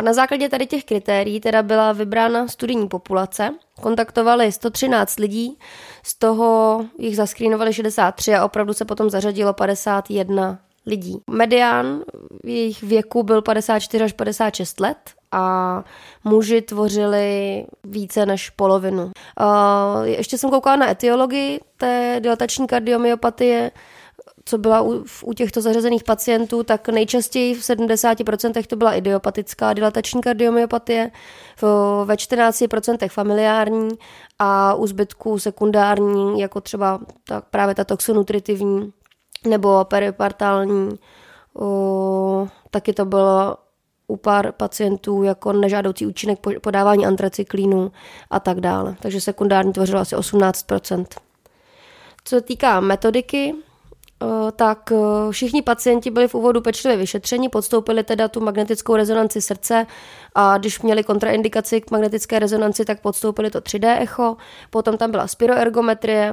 Na 0.00 0.12
základě 0.12 0.48
tady 0.48 0.66
těch 0.66 0.84
kritérií 0.84 1.40
teda 1.40 1.62
byla 1.62 1.92
vybrána 1.92 2.48
studijní 2.48 2.88
populace. 2.88 3.54
Kontaktovali 3.80 4.52
113 4.52 5.18
lidí, 5.18 5.58
z 6.02 6.14
toho 6.14 6.80
jich 6.98 7.16
zaskrínovali 7.16 7.72
63 7.72 8.34
a 8.34 8.44
opravdu 8.44 8.72
se 8.72 8.84
potom 8.84 9.10
zařadilo 9.10 9.52
51 9.52 10.58
lidí. 10.86 11.20
Medián 11.30 12.02
jejich 12.44 12.82
věku 12.82 13.22
byl 13.22 13.42
54 13.42 14.04
až 14.04 14.12
56 14.12 14.80
let 14.80 14.96
a 15.32 15.84
muži 16.24 16.62
tvořili 16.62 17.64
více 17.84 18.26
než 18.26 18.50
polovinu. 18.50 19.10
Ještě 20.02 20.38
jsem 20.38 20.50
koukala 20.50 20.76
na 20.76 20.90
etiologii 20.90 21.60
té 21.76 22.16
dilatační 22.20 22.66
kardiomyopatie, 22.66 23.70
co 24.50 24.58
byla 24.58 24.82
u, 24.82 25.04
u 25.24 25.32
těchto 25.32 25.60
zařazených 25.60 26.04
pacientů, 26.04 26.62
tak 26.62 26.88
nejčastěji 26.88 27.54
v 27.54 27.58
70% 27.58 28.66
to 28.66 28.76
byla 28.76 28.92
idiopatická 28.94 29.72
dilatační 29.72 30.20
kardiomyopatie, 30.20 31.10
ve 32.04 32.14
14% 32.14 33.08
familiární 33.08 33.88
a 34.38 34.74
u 34.74 34.86
zbytku 34.86 35.38
sekundární, 35.38 36.40
jako 36.40 36.60
třeba 36.60 37.00
tak 37.24 37.44
právě 37.50 37.74
ta 37.74 37.84
toxonutritivní 37.84 38.92
nebo 39.46 39.84
peripartální, 39.84 40.98
o, 41.58 42.48
taky 42.70 42.92
to 42.92 43.04
bylo 43.04 43.56
u 44.06 44.16
pár 44.16 44.52
pacientů 44.52 45.22
jako 45.22 45.52
nežádoucí 45.52 46.06
účinek 46.06 46.38
podávání 46.62 47.06
antracyklínu 47.06 47.92
a 48.30 48.40
tak 48.40 48.60
dále. 48.60 48.96
Takže 49.00 49.20
sekundární 49.20 49.72
tvořilo 49.72 50.00
asi 50.00 50.16
18%. 50.16 51.06
Co 52.24 52.36
se 52.36 52.40
týká 52.40 52.80
metodiky, 52.80 53.54
tak 54.56 54.92
eh, 54.92 55.32
všichni 55.32 55.62
pacienti 55.62 56.10
byli 56.10 56.28
v 56.28 56.34
úvodu 56.34 56.60
pečlivě 56.60 56.96
vyšetřeni, 56.96 57.48
podstoupili 57.48 58.04
teda 58.04 58.28
tu 58.28 58.40
magnetickou 58.40 58.96
rezonanci 58.96 59.40
srdce 59.40 59.86
a 60.34 60.58
když 60.58 60.82
měli 60.82 61.04
kontraindikaci 61.04 61.80
k 61.80 61.90
magnetické 61.90 62.38
rezonanci, 62.38 62.84
tak 62.84 63.00
podstoupili 63.00 63.50
to 63.50 63.58
3D 63.58 64.02
echo, 64.02 64.36
potom 64.70 64.96
tam 64.96 65.10
byla 65.10 65.26
spiroergometrie, 65.26 66.32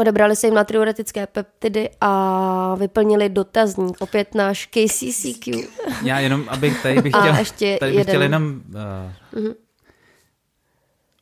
Odebrali 0.00 0.36
se 0.36 0.46
jim 0.46 0.54
natriuretické 0.54 1.26
peptidy 1.26 1.90
a 2.00 2.74
vyplnili 2.74 3.28
dotazník. 3.28 3.96
Opět 4.00 4.34
náš 4.34 4.66
KCCQ. 4.66 5.50
Já 6.04 6.20
jenom, 6.20 6.44
abych 6.48 6.82
tady 6.82 7.02
bych 7.02 7.12
chtěl, 7.12 7.34
ještě 7.38 7.76
tady 7.80 7.92
bych 7.92 7.98
jeden. 7.98 8.12
chtěl 8.12 8.22
jenom 8.22 8.44
uh, 8.44 9.40
mm-hmm. 9.40 9.54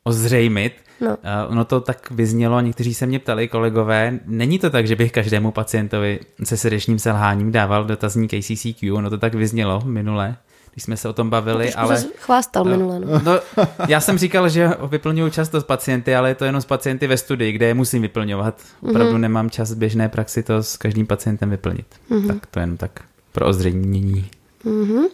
ozřejmit, 0.05 0.73
No. 1.01 1.11
Uh, 1.11 1.17
ono 1.53 1.65
to 1.65 1.81
tak 1.81 2.11
vyznělo 2.11 2.61
někteří 2.61 2.95
se 2.95 3.07
mě 3.07 3.19
ptali, 3.19 3.49
kolegové, 3.49 4.19
není 4.27 4.59
to 4.59 4.71
tak, 4.71 4.87
že 4.87 4.97
bych 4.97 5.13
každému 5.13 5.51
pacientovi 5.53 6.21
se 6.45 6.57
srdečním 6.57 6.99
selháním 6.99 7.53
dával 7.53 7.85
dotazník 7.85 8.35
ACCQ, 8.35 8.93
ono 8.93 9.11
to 9.11 9.19
tak 9.19 9.35
vyznělo 9.35 9.83
minule, 9.85 10.37
když 10.73 10.85
jsme 10.85 10.97
se 10.97 11.09
o 11.09 11.13
tom 11.13 11.31
bavili, 11.31 11.67
no, 11.77 11.83
ale... 11.83 12.05
chvástal 12.17 12.63
uh, 12.63 12.71
minule, 12.71 13.01
no. 13.01 13.21
no. 13.25 13.41
Já 13.89 14.01
jsem 14.01 14.19
říkal, 14.19 14.49
že 14.49 14.71
vyplňuju 14.91 15.31
často 15.31 15.61
s 15.61 15.65
pacienty, 15.65 16.15
ale 16.15 16.29
je 16.29 16.35
to 16.35 16.45
jenom 16.45 16.63
s 16.63 16.65
pacienty 16.65 17.07
ve 17.07 17.17
studii, 17.17 17.53
kde 17.53 17.67
je 17.67 17.75
musím 17.75 18.03
vyplňovat. 18.03 18.61
Opravdu 18.83 19.13
mm-hmm. 19.13 19.19
nemám 19.19 19.51
čas 19.51 19.73
v 19.73 19.79
běžné 19.79 20.09
praxi 20.09 20.43
to 20.43 20.63
s 20.63 20.77
každým 20.77 21.07
pacientem 21.07 21.51
vyplnit. 21.51 21.87
Mm-hmm. 22.11 22.27
Tak 22.27 22.47
to 22.47 22.61
jenom 22.61 22.77
tak 22.77 23.01
pro 23.33 23.47
ozřejmění. 23.47 24.31
Mm-hmm. 24.65 25.05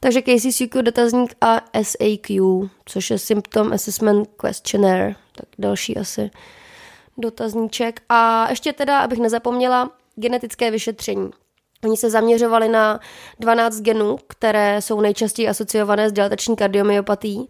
Takže 0.00 0.22
KCCQ 0.22 0.82
dotazník 0.82 1.34
a 1.40 1.60
SAQ, 1.82 2.40
což 2.84 3.10
je 3.10 3.18
Symptom 3.18 3.72
Assessment 3.72 4.28
Questionnaire, 4.36 5.14
tak 5.36 5.48
další 5.58 5.96
asi 5.96 6.30
dotazníček. 7.18 8.00
A 8.08 8.46
ještě 8.50 8.72
teda, 8.72 8.98
abych 8.98 9.18
nezapomněla, 9.18 9.90
genetické 10.16 10.70
vyšetření. 10.70 11.30
Oni 11.84 11.96
se 11.96 12.10
zaměřovali 12.10 12.68
na 12.68 13.00
12 13.40 13.80
genů, 13.80 14.18
které 14.26 14.82
jsou 14.82 15.00
nejčastěji 15.00 15.48
asociované 15.48 16.08
s 16.08 16.12
dilatační 16.12 16.56
kardiomyopatí. 16.56 17.48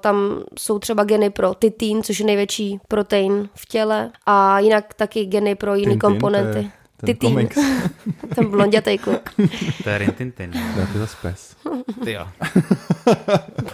Tam 0.00 0.42
jsou 0.58 0.78
třeba 0.78 1.04
geny 1.04 1.30
pro 1.30 1.54
titín, 1.58 2.02
což 2.02 2.20
je 2.20 2.26
největší 2.26 2.80
protein 2.88 3.48
v 3.54 3.66
těle, 3.66 4.10
a 4.26 4.58
jinak 4.58 4.94
taky 4.94 5.24
geny 5.24 5.54
pro 5.54 5.74
jiné 5.74 5.96
komponenty. 5.96 6.70
Ten 7.00 7.06
ty 7.06 7.14
komiks. 7.14 7.58
Ten 8.34 8.50
blondětej 8.50 8.98
kluk. 8.98 9.30
To 9.84 9.90
je 9.90 9.98
Rintintin. 9.98 10.52
To 10.52 10.80
je 10.80 10.86
zase 10.98 11.16
pes. 11.22 11.56
Ty 12.04 12.12
jo. 12.12 12.28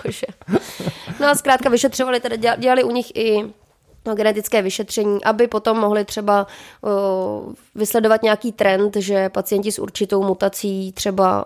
Bože. 0.04 0.26
No 1.20 1.26
a 1.26 1.34
zkrátka 1.34 1.68
vyšetřovali, 1.68 2.20
teda 2.20 2.56
dělali 2.56 2.84
u 2.84 2.90
nich 2.90 3.16
i 3.16 3.44
no, 4.06 4.14
genetické 4.14 4.62
vyšetření, 4.62 5.24
aby 5.24 5.46
potom 5.46 5.78
mohli 5.78 6.04
třeba 6.04 6.46
o, 6.82 7.42
vysledovat 7.74 8.22
nějaký 8.22 8.52
trend, 8.52 8.96
že 8.96 9.28
pacienti 9.28 9.72
s 9.72 9.78
určitou 9.78 10.24
mutací 10.24 10.92
třeba 10.92 11.44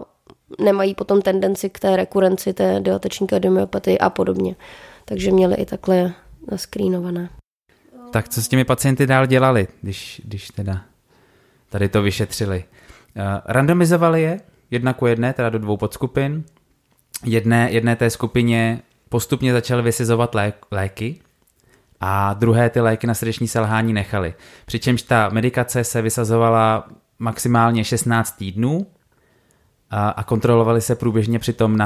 nemají 0.60 0.94
potom 0.94 1.22
tendenci 1.22 1.70
k 1.70 1.78
té 1.78 1.96
rekurenci 1.96 2.52
té 2.52 2.80
dilateční 2.80 3.26
kardiomyopatii 3.26 3.98
a 3.98 4.10
podobně. 4.10 4.56
Takže 5.04 5.30
měli 5.30 5.54
i 5.54 5.66
takhle 5.66 6.12
naskrínované. 6.50 7.30
Tak 8.10 8.28
co 8.28 8.42
s 8.42 8.48
těmi 8.48 8.64
pacienty 8.64 9.06
dál 9.06 9.26
dělali, 9.26 9.68
když, 9.82 10.20
když 10.24 10.48
teda 10.48 10.80
tady 11.68 11.88
to 11.88 12.02
vyšetřili. 12.02 12.64
Eh, 13.16 13.22
randomizovali 13.44 14.22
je 14.22 14.40
jedna 14.70 14.92
ku 14.92 15.06
jedné, 15.06 15.32
teda 15.32 15.50
do 15.50 15.58
dvou 15.58 15.76
podskupin. 15.76 16.44
Jedné, 17.24 17.70
jedné 17.70 17.96
té 17.96 18.10
skupině 18.10 18.80
postupně 19.08 19.52
začaly 19.52 19.82
vysizovat 19.82 20.34
lé, 20.34 20.52
léky 20.70 21.20
a 22.00 22.34
druhé 22.34 22.70
ty 22.70 22.80
léky 22.80 23.06
na 23.06 23.14
srdeční 23.14 23.48
selhání 23.48 23.92
nechali. 23.92 24.34
Přičemž 24.66 25.02
ta 25.02 25.28
medikace 25.28 25.84
se 25.84 26.02
vysazovala 26.02 26.88
maximálně 27.18 27.84
16 27.84 28.32
týdnů 28.32 28.86
a, 29.90 30.08
a 30.08 30.22
kontrolovaly 30.22 30.80
se 30.80 30.94
průběžně 30.94 31.38
přitom 31.38 31.76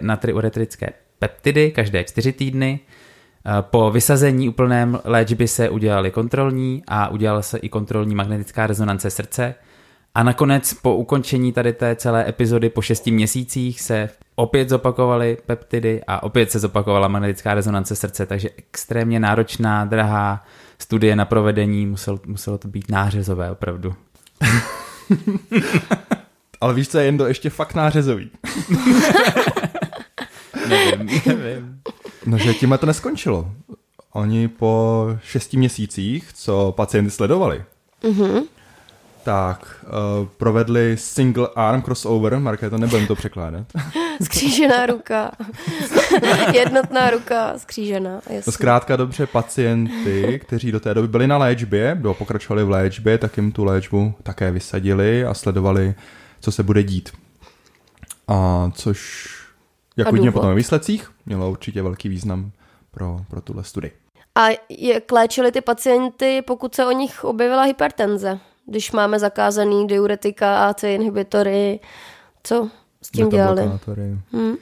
natriuretrické 0.00 0.92
peptidy 1.18 1.70
každé 1.70 2.04
4 2.04 2.32
týdny 2.32 2.80
Eh, 2.80 2.88
po 3.60 3.90
vysazení 3.90 4.48
úplném 4.48 5.00
léčby 5.04 5.48
se 5.48 5.68
udělali 5.68 6.10
kontrolní 6.10 6.82
a 6.88 7.08
udělala 7.08 7.42
se 7.42 7.58
i 7.58 7.68
kontrolní 7.68 8.14
magnetická 8.14 8.66
rezonance 8.66 9.10
srdce. 9.10 9.54
A 10.14 10.22
nakonec 10.22 10.74
po 10.74 10.96
ukončení 10.96 11.52
tady 11.52 11.72
té 11.72 11.96
celé 11.96 12.28
epizody 12.28 12.68
po 12.68 12.82
šesti 12.82 13.10
měsících 13.10 13.80
se 13.80 14.08
opět 14.34 14.68
zopakovaly 14.68 15.38
peptidy 15.46 16.00
a 16.06 16.22
opět 16.22 16.50
se 16.50 16.58
zopakovala 16.58 17.08
magnetická 17.08 17.54
rezonance 17.54 17.96
srdce, 17.96 18.26
takže 18.26 18.50
extrémně 18.56 19.20
náročná, 19.20 19.84
drahá 19.84 20.44
studie 20.78 21.16
na 21.16 21.24
provedení, 21.24 21.86
muselo, 21.86 22.20
muselo 22.26 22.58
to 22.58 22.68
být 22.68 22.90
nářezové 22.90 23.50
opravdu. 23.50 23.94
Ale 26.60 26.74
víš, 26.74 26.88
co 26.88 26.98
je 26.98 27.04
jen 27.04 27.18
to 27.18 27.26
ještě 27.26 27.50
fakt 27.50 27.74
nářezový. 27.74 28.30
nevím, 30.68 31.20
nevím. 31.26 31.80
No, 32.26 32.38
že 32.38 32.54
tím 32.54 32.78
to 32.80 32.86
neskončilo. 32.86 33.50
Oni 34.12 34.48
po 34.48 35.06
šesti 35.24 35.56
měsících, 35.56 36.32
co 36.34 36.74
pacienty 36.76 37.10
sledovali, 37.10 37.64
mm-hmm. 38.02 38.42
tak 39.24 39.84
uh, 39.84 40.28
provedli 40.36 40.96
single 40.96 41.48
arm 41.56 41.82
crossover, 41.82 42.38
Marké, 42.38 42.70
to 42.70 42.78
nebudem 42.78 43.06
to 43.06 43.14
překládat. 43.14 43.66
skřížená 44.22 44.86
ruka. 44.86 45.30
Jednotná 46.54 47.10
ruka, 47.10 47.58
skřížená. 47.58 48.14
Jasný. 48.14 48.42
To 48.42 48.52
zkrátka 48.52 48.96
dobře 48.96 49.26
pacienty, 49.26 50.40
kteří 50.44 50.72
do 50.72 50.80
té 50.80 50.94
doby 50.94 51.08
byli 51.08 51.26
na 51.26 51.38
léčbě, 51.38 51.94
nebo 51.94 52.14
pokračovali 52.14 52.64
v 52.64 52.70
léčbě, 52.70 53.18
tak 53.18 53.36
jim 53.36 53.52
tu 53.52 53.64
léčbu 53.64 54.14
také 54.22 54.50
vysadili 54.50 55.24
a 55.24 55.34
sledovali, 55.34 55.94
co 56.40 56.52
se 56.52 56.62
bude 56.62 56.82
dít. 56.82 57.10
A 58.28 58.70
což, 58.74 59.28
jak 59.96 60.12
uvidíme 60.12 60.32
potom 60.32 60.48
ve 60.48 60.54
výsledcích, 60.54 61.10
mělo 61.26 61.50
určitě 61.50 61.82
velký 61.82 62.08
význam 62.08 62.50
pro, 62.90 63.20
pro 63.28 63.40
tuhle 63.40 63.64
studii. 63.64 63.92
A 64.34 64.48
jak 64.78 65.12
léčili 65.12 65.52
ty 65.52 65.60
pacienty, 65.60 66.42
pokud 66.42 66.74
se 66.74 66.86
o 66.86 66.92
nich 66.92 67.24
objevila 67.24 67.62
hypertenze? 67.62 68.38
Když 68.66 68.92
máme 68.92 69.18
zakázaný 69.18 69.86
diuretika, 69.86 70.68
AC 70.68 70.82
inhibitory, 70.82 71.80
co 72.42 72.70
s 73.02 73.10
tím 73.10 73.28
dělali? 73.28 73.70
Hmm. 74.32 74.56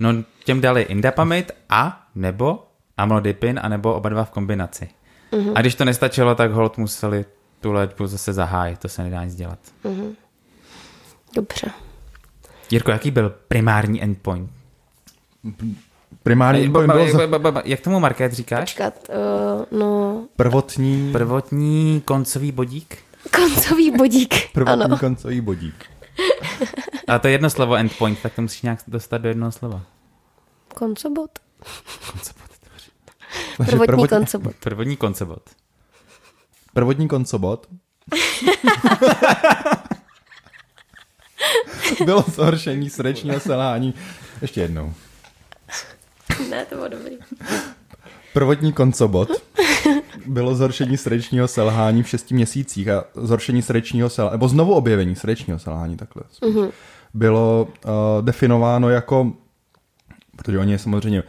No 0.00 0.10
těm 0.44 0.60
dali 0.60 0.82
indapamid 0.82 1.52
a 1.68 2.06
nebo 2.14 2.66
amlodipin 2.96 3.60
a 3.62 3.68
nebo 3.68 3.94
oba 3.94 4.08
dva 4.08 4.24
v 4.24 4.30
kombinaci. 4.30 4.88
Uh-huh. 5.32 5.52
A 5.54 5.60
když 5.60 5.74
to 5.74 5.84
nestačilo, 5.84 6.34
tak 6.34 6.50
hold 6.50 6.78
museli 6.78 7.24
tu 7.60 7.72
léčbu 7.72 8.06
zase 8.06 8.32
zahájit, 8.32 8.78
to 8.78 8.88
se 8.88 9.02
nedá 9.02 9.24
nic 9.24 9.34
dělat. 9.34 9.58
Uh-huh. 9.84 10.14
Dobře. 11.34 11.70
Jirko, 12.70 12.90
jaký 12.90 13.10
byl 13.10 13.34
primární 13.48 14.02
endpoint? 14.02 14.50
Primární 16.22 16.64
endpoint 16.64 16.92
byl... 16.92 17.62
Jak 17.64 17.80
tomu 17.80 18.00
Market 18.00 18.32
říkáš? 18.32 18.60
Počkat, 18.60 18.94
uh, 19.08 19.78
no... 19.78 20.24
Prvotní... 20.36 21.12
Prvotní 21.12 22.02
koncový 22.04 22.52
bodík? 22.52 22.98
Koncový 23.36 23.90
bodík, 23.90 24.34
Prvotní 24.52 24.84
ano. 24.84 24.98
koncový 24.98 25.40
bodík. 25.40 25.84
A 27.08 27.18
to 27.18 27.28
je 27.28 27.32
jedno 27.32 27.50
slovo 27.50 27.74
endpoint, 27.76 28.18
tak 28.22 28.34
to 28.34 28.42
musíš 28.42 28.62
nějak 28.62 28.78
dostat 28.88 29.18
do 29.18 29.28
jednoho 29.28 29.52
slova. 29.52 29.82
Koncobot? 30.74 31.30
Koncobot. 32.12 32.42
Prvotní, 33.56 33.86
prvotní 33.86 34.08
koncobot. 34.08 34.54
Prvotní 34.60 34.96
koncobot. 34.96 35.50
Prvotní 36.72 37.08
koncobot. 37.08 37.66
Bylo 42.04 42.24
zhoršení 42.28 42.90
srdečního 42.90 43.40
selhání. 43.40 43.94
Ještě 44.42 44.60
jednou. 44.60 44.94
Ne, 46.50 46.64
to 46.64 46.74
bylo 46.74 46.88
dobrý. 46.88 47.18
Prvotní 48.32 48.72
koncobot 48.72 49.28
bylo 50.26 50.54
zhoršení 50.54 50.96
srdečního 50.96 51.48
selhání 51.48 52.02
v 52.02 52.08
šesti 52.08 52.34
měsících 52.34 52.88
a 52.88 53.04
zhoršení 53.14 53.62
srdečního 53.62 54.10
selhání, 54.10 54.34
nebo 54.34 54.48
znovu 54.48 54.74
objevení 54.74 55.16
srdečního 55.16 55.58
selhání, 55.58 55.96
takhle. 55.96 56.22
Mm-hmm. 56.42 56.70
Bylo 57.14 57.68
uh, 57.84 57.90
definováno 58.24 58.88
jako, 58.88 59.32
protože 60.36 60.58
oni 60.58 60.78
samozřejmě 60.78 61.22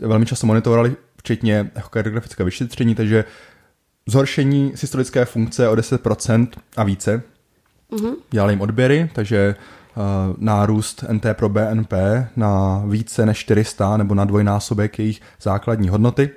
velmi 0.00 0.26
často 0.26 0.46
monitorovali, 0.46 0.96
včetně 1.16 1.70
kardiografické 1.90 2.44
vyšetření, 2.44 2.94
takže 2.94 3.24
zhoršení 4.06 4.72
systolické 4.74 5.24
funkce 5.24 5.68
o 5.68 5.74
10% 5.74 6.48
a 6.76 6.84
více. 6.84 7.22
Mm-hmm. 7.92 8.14
Dělali 8.30 8.52
jim 8.52 8.60
odběry, 8.60 9.10
takže 9.14 9.54
nárůst 10.38 11.04
NT 11.12 11.26
pro 11.32 11.48
BNP 11.48 11.92
na 12.36 12.82
více 12.86 13.26
než 13.26 13.38
400 13.38 13.96
nebo 13.96 14.14
na 14.14 14.24
dvojnásobek 14.24 14.98
jejich 14.98 15.20
základní 15.40 15.88
hodnoty 15.88 16.30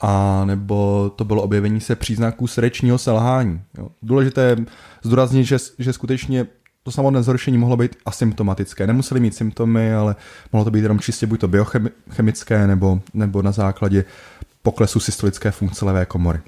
a 0.00 0.42
nebo 0.44 1.10
to 1.16 1.24
bylo 1.24 1.42
objevení 1.42 1.80
se 1.80 1.96
příznaků 1.96 2.46
srdečního 2.46 2.98
selhání. 2.98 3.60
Jo. 3.78 3.88
Důležité 4.02 4.42
je 4.42 4.56
zdůraznit, 5.02 5.44
že, 5.44 5.56
že 5.78 5.92
skutečně 5.92 6.46
to 6.82 6.90
samotné 6.90 7.22
zhoršení 7.22 7.58
mohlo 7.58 7.76
být 7.76 7.96
asymptomatické. 8.06 8.86
Nemuseli 8.86 9.20
mít 9.20 9.34
symptomy, 9.34 9.94
ale 9.94 10.16
mohlo 10.52 10.64
to 10.64 10.70
být 10.70 10.82
jenom 10.82 11.00
čistě 11.00 11.26
buď 11.26 11.40
to 11.40 11.48
biochemické 11.48 12.66
nebo, 12.66 13.00
nebo 13.14 13.42
na 13.42 13.52
základě 13.52 14.04
poklesu 14.62 15.00
systolické 15.00 15.50
funkce 15.50 15.84
levé 15.84 16.06
komory. 16.06 16.40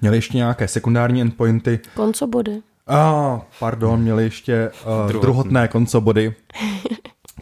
Měli 0.00 0.16
ještě 0.16 0.36
nějaké 0.36 0.68
sekundární 0.68 1.20
endpointy. 1.20 1.80
Koncobody. 1.94 2.62
A, 2.86 3.40
pardon, 3.58 4.00
měli 4.00 4.24
ještě 4.24 4.70
uh, 5.06 5.20
druhotné 5.20 5.68
koncobody, 5.68 6.34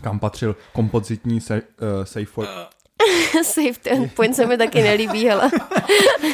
kam 0.00 0.18
patřil 0.18 0.56
kompozitní 0.72 1.40
se, 1.40 1.62
uh, 1.62 2.04
safe 2.04 2.42
Save 3.42 3.72
ten 3.82 4.08
point 4.08 4.36
se 4.36 4.46
mi 4.46 4.58
taky 4.58 4.82
nelíbí, 4.82 5.26
hele. 5.26 5.50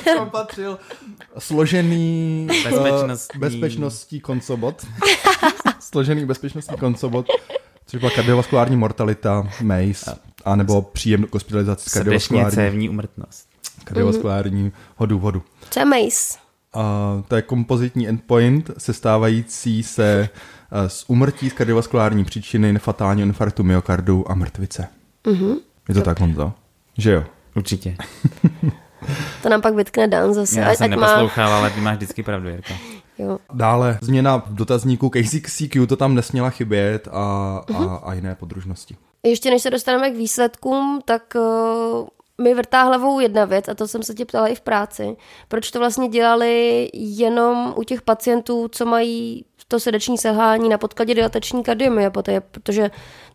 Tam 0.04 0.30
patřil 0.30 0.78
složený 1.38 2.48
bezpečnostní, 2.64 3.40
uh, 3.40 3.40
bezpečnostní 3.40 4.20
koncobot. 4.20 4.86
složený 5.80 6.26
bezpečnostní 6.26 6.76
koncobot, 6.76 7.26
což 7.86 8.00
byla 8.00 8.10
kardiovaskulární 8.10 8.76
mortalita, 8.76 9.48
MACE, 9.62 10.18
anebo 10.44 10.82
příjem 10.82 11.26
hospitalizace 11.32 11.90
kardiovaskulární. 11.90 12.54
cévní 12.54 12.88
umrtnost. 12.88 13.48
Kardiovaskulární 13.84 14.72
hodu 14.96 15.18
vodu. 15.18 15.42
Co 15.70 15.80
je 15.80 15.84
MACE? 15.84 16.47
Uh, 16.78 17.22
to 17.28 17.36
je 17.36 17.42
kompozitní 17.42 18.08
endpoint 18.08 18.70
sestávající 18.78 19.82
se 19.82 20.28
uh, 20.72 20.88
z 20.88 21.04
umrtí 21.08 21.50
z 21.50 21.52
kardiovaskulární 21.52 22.24
příčiny, 22.24 22.72
nefatálního 22.72 23.26
infarktu 23.26 23.64
myokardu 23.64 24.30
a 24.30 24.34
mrtvice. 24.34 24.88
Uh-huh. 25.24 25.60
Je 25.88 25.94
to 25.94 26.02
tak, 26.02 26.20
Honzo? 26.20 26.52
Že 26.98 27.12
jo? 27.12 27.24
Určitě. 27.56 27.96
to 29.42 29.48
nám 29.48 29.60
pak 29.60 29.74
vytkne 29.74 30.08
Dan 30.08 30.34
zase. 30.34 30.60
Já 30.60 30.74
jsem 30.74 30.90
neposlouchal, 30.90 31.50
má... 31.50 31.58
ale 31.58 31.70
ty 31.70 31.80
máš 31.80 31.96
vždycky 31.96 32.22
pravdu, 32.22 32.48
Jirka. 32.48 32.74
Jo. 33.20 33.38
Dále 33.52 33.98
změna 34.02 34.36
v 34.36 34.54
dotazníku 34.54 35.10
KCQ 35.10 35.86
to 35.86 35.96
tam 35.96 36.14
nesměla 36.14 36.50
chybět 36.50 37.08
a, 37.08 37.12
uh-huh. 37.66 37.90
a, 37.90 37.96
a 37.96 38.14
jiné 38.14 38.34
podružnosti. 38.34 38.96
Ještě 39.22 39.50
než 39.50 39.62
se 39.62 39.70
dostaneme 39.70 40.10
k 40.10 40.16
výsledkům, 40.16 41.00
tak 41.04 41.22
uh, 41.34 42.06
mi 42.42 42.54
vrtá 42.54 42.82
hlavou 42.82 43.20
jedna 43.20 43.44
věc, 43.44 43.68
a 43.68 43.74
to 43.74 43.88
jsem 43.88 44.02
se 44.02 44.14
tě 44.14 44.24
ptala 44.24 44.48
i 44.48 44.54
v 44.54 44.60
práci. 44.60 45.16
Proč 45.48 45.70
to 45.70 45.78
vlastně 45.78 46.08
dělali 46.08 46.90
jenom 46.94 47.74
u 47.76 47.82
těch 47.82 48.02
pacientů, 48.02 48.68
co 48.72 48.86
mají 48.86 49.44
to 49.68 49.80
srdeční 49.80 50.18
selhání 50.18 50.68
na 50.68 50.78
podkladě 50.78 51.14
dilatační 51.14 51.62
kardiomyopatie, 51.62 52.40
protože 52.40 52.90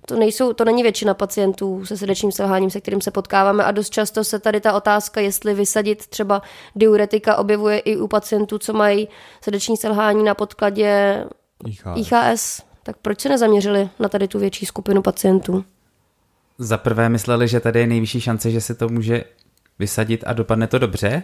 to, 0.08 0.16
nejsou, 0.16 0.54
to 0.54 0.66
není 0.66 0.84
většina 0.84 1.14
pacientů 1.14 1.86
se 1.86 1.98
srdečním 1.98 2.32
selháním, 2.32 2.70
se 2.70 2.82
kterým 2.82 3.02
se 3.02 3.12
potkáváme 3.12 3.64
a 3.64 3.72
dost 3.72 3.90
často 3.90 4.24
se 4.24 4.40
tady 4.40 4.62
ta 4.62 4.74
otázka, 4.74 5.22
jestli 5.22 5.54
vysadit 5.54 6.08
třeba 6.08 6.42
diuretika, 6.76 7.36
objevuje 7.36 7.80
i 7.80 7.98
u 7.98 8.08
pacientů, 8.08 8.58
co 8.58 8.74
mají 8.74 9.08
srdeční 9.42 9.78
selhání 9.78 10.24
na 10.24 10.36
podkladě 10.36 11.24
IHS. 11.68 12.12
IHS. 12.12 12.62
Tak 12.84 12.98
proč 12.98 13.20
se 13.20 13.30
nezaměřili 13.30 13.90
na 14.00 14.10
tady 14.10 14.28
tu 14.28 14.40
větší 14.40 14.66
skupinu 14.66 15.02
pacientů? 15.02 15.66
Za 16.58 16.78
prvé 16.78 17.10
mysleli, 17.10 17.48
že 17.48 17.60
tady 17.60 17.80
je 17.80 17.88
nejvyšší 17.88 18.22
šance, 18.22 18.52
že 18.52 18.62
se 18.62 18.76
to 18.76 18.90
může 18.90 19.24
vysadit 19.80 20.24
a 20.28 20.34
dopadne 20.34 20.68
to 20.68 20.80
dobře. 20.80 21.24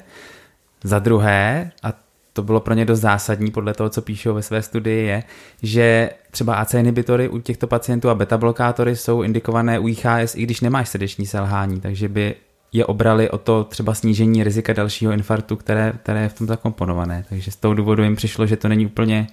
Za 0.84 1.00
druhé, 1.00 1.72
a 1.84 1.94
to 2.34 2.44
bylo 2.44 2.60
pro 2.60 2.74
ně 2.74 2.86
dost 2.86 3.00
zásadní 3.00 3.52
podle 3.52 3.74
toho, 3.74 3.90
co 3.90 4.02
píšou 4.02 4.34
ve 4.34 4.42
své 4.42 4.62
studii, 4.62 5.08
je, 5.08 5.24
že 5.64 6.10
třeba 6.32 6.56
AC 6.56 6.74
inhibitory 6.74 7.30
u 7.30 7.40
těchto 7.40 7.68
pacientů 7.68 8.10
a 8.10 8.16
beta 8.16 8.38
blokátory 8.38 8.96
jsou 8.96 9.24
indikované 9.24 9.80
u 9.80 9.88
IHS, 9.88 10.36
i 10.36 10.44
když 10.44 10.62
nemáš 10.62 10.90
srdeční 10.90 11.26
selhání, 11.26 11.82
takže 11.82 12.10
by 12.10 12.36
je 12.72 12.86
obrali 12.86 13.30
o 13.30 13.38
to 13.38 13.64
třeba 13.64 13.94
snížení 13.94 14.44
rizika 14.44 14.74
dalšího 14.74 15.12
infarktu, 15.12 15.56
které, 15.56 15.94
které 16.04 16.22
je 16.22 16.30
v 16.30 16.34
tom 16.34 16.48
zakomponované. 16.48 17.26
Takže 17.30 17.52
z 17.52 17.56
toho 17.56 17.74
důvodu 17.74 18.04
jim 18.04 18.16
přišlo, 18.16 18.46
že 18.46 18.58
to 18.58 18.68
není 18.68 18.86
úplně 18.86 19.28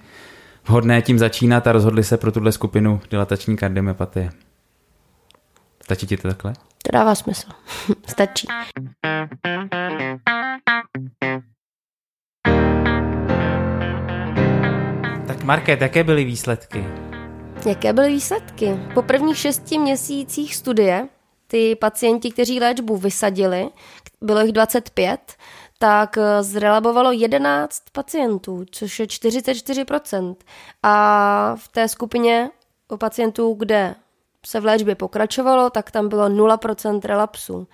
vhodné 0.67 1.01
tím 1.01 1.19
začínat 1.19 1.67
a 1.67 1.71
rozhodli 1.71 2.03
se 2.03 2.17
pro 2.17 2.31
tuhle 2.31 2.51
skupinu 2.51 3.01
dilatační 3.11 3.57
kardiomyopatie. 3.57 4.29
Stačí 5.87 6.07
ti 6.07 6.17
to 6.17 6.27
takhle? 6.27 6.53
To 6.83 6.91
dává 6.93 7.15
smysl. 7.15 7.49
Stačí. 8.07 8.47
Market, 15.43 15.81
jaké 15.81 16.03
byly 16.03 16.23
výsledky? 16.23 16.85
Jaké 17.65 17.93
byly 17.93 18.09
výsledky? 18.09 18.79
Po 18.93 19.01
prvních 19.01 19.37
šesti 19.37 19.77
měsících 19.79 20.55
studie 20.55 21.07
ty 21.47 21.75
pacienti, 21.75 22.31
kteří 22.31 22.59
léčbu 22.59 22.97
vysadili, 22.97 23.69
bylo 24.21 24.41
jich 24.41 24.51
25, 24.51 25.33
tak 25.77 26.17
eh, 26.17 26.43
zrelabovalo 26.43 27.11
11 27.11 27.83
pacientů, 27.91 28.65
což 28.71 28.99
je 28.99 29.05
44%. 29.05 30.35
A 30.83 31.55
v 31.55 31.67
té 31.67 31.87
skupině 31.87 32.49
pacientů, 32.97 33.53
kde 33.53 33.95
se 34.45 34.59
v 34.59 34.65
léčbě 34.65 34.95
pokračovalo, 34.95 35.69
tak 35.69 35.91
tam 35.91 36.09
bylo 36.09 36.29
0% 36.29 36.99
relapsů. 37.05 37.67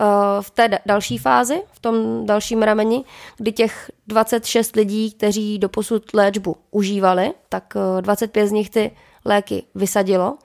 Eh, 0.00 0.42
v 0.42 0.50
té 0.50 0.68
další 0.86 1.18
fázi, 1.18 1.62
v 1.72 1.80
tom 1.80 2.26
dalším 2.26 2.62
rameni, 2.62 3.04
kdy 3.36 3.52
těch 3.52 3.90
26 4.06 4.76
lidí, 4.76 5.12
kteří 5.12 5.58
doposud 5.58 6.14
léčbu 6.14 6.56
užívali, 6.70 7.32
tak 7.48 7.74
25 8.00 8.42
eh, 8.42 8.46
z 8.46 8.52
nich 8.52 8.70
ty 8.70 8.90
léky 9.24 9.64
vysadilo 9.74 10.38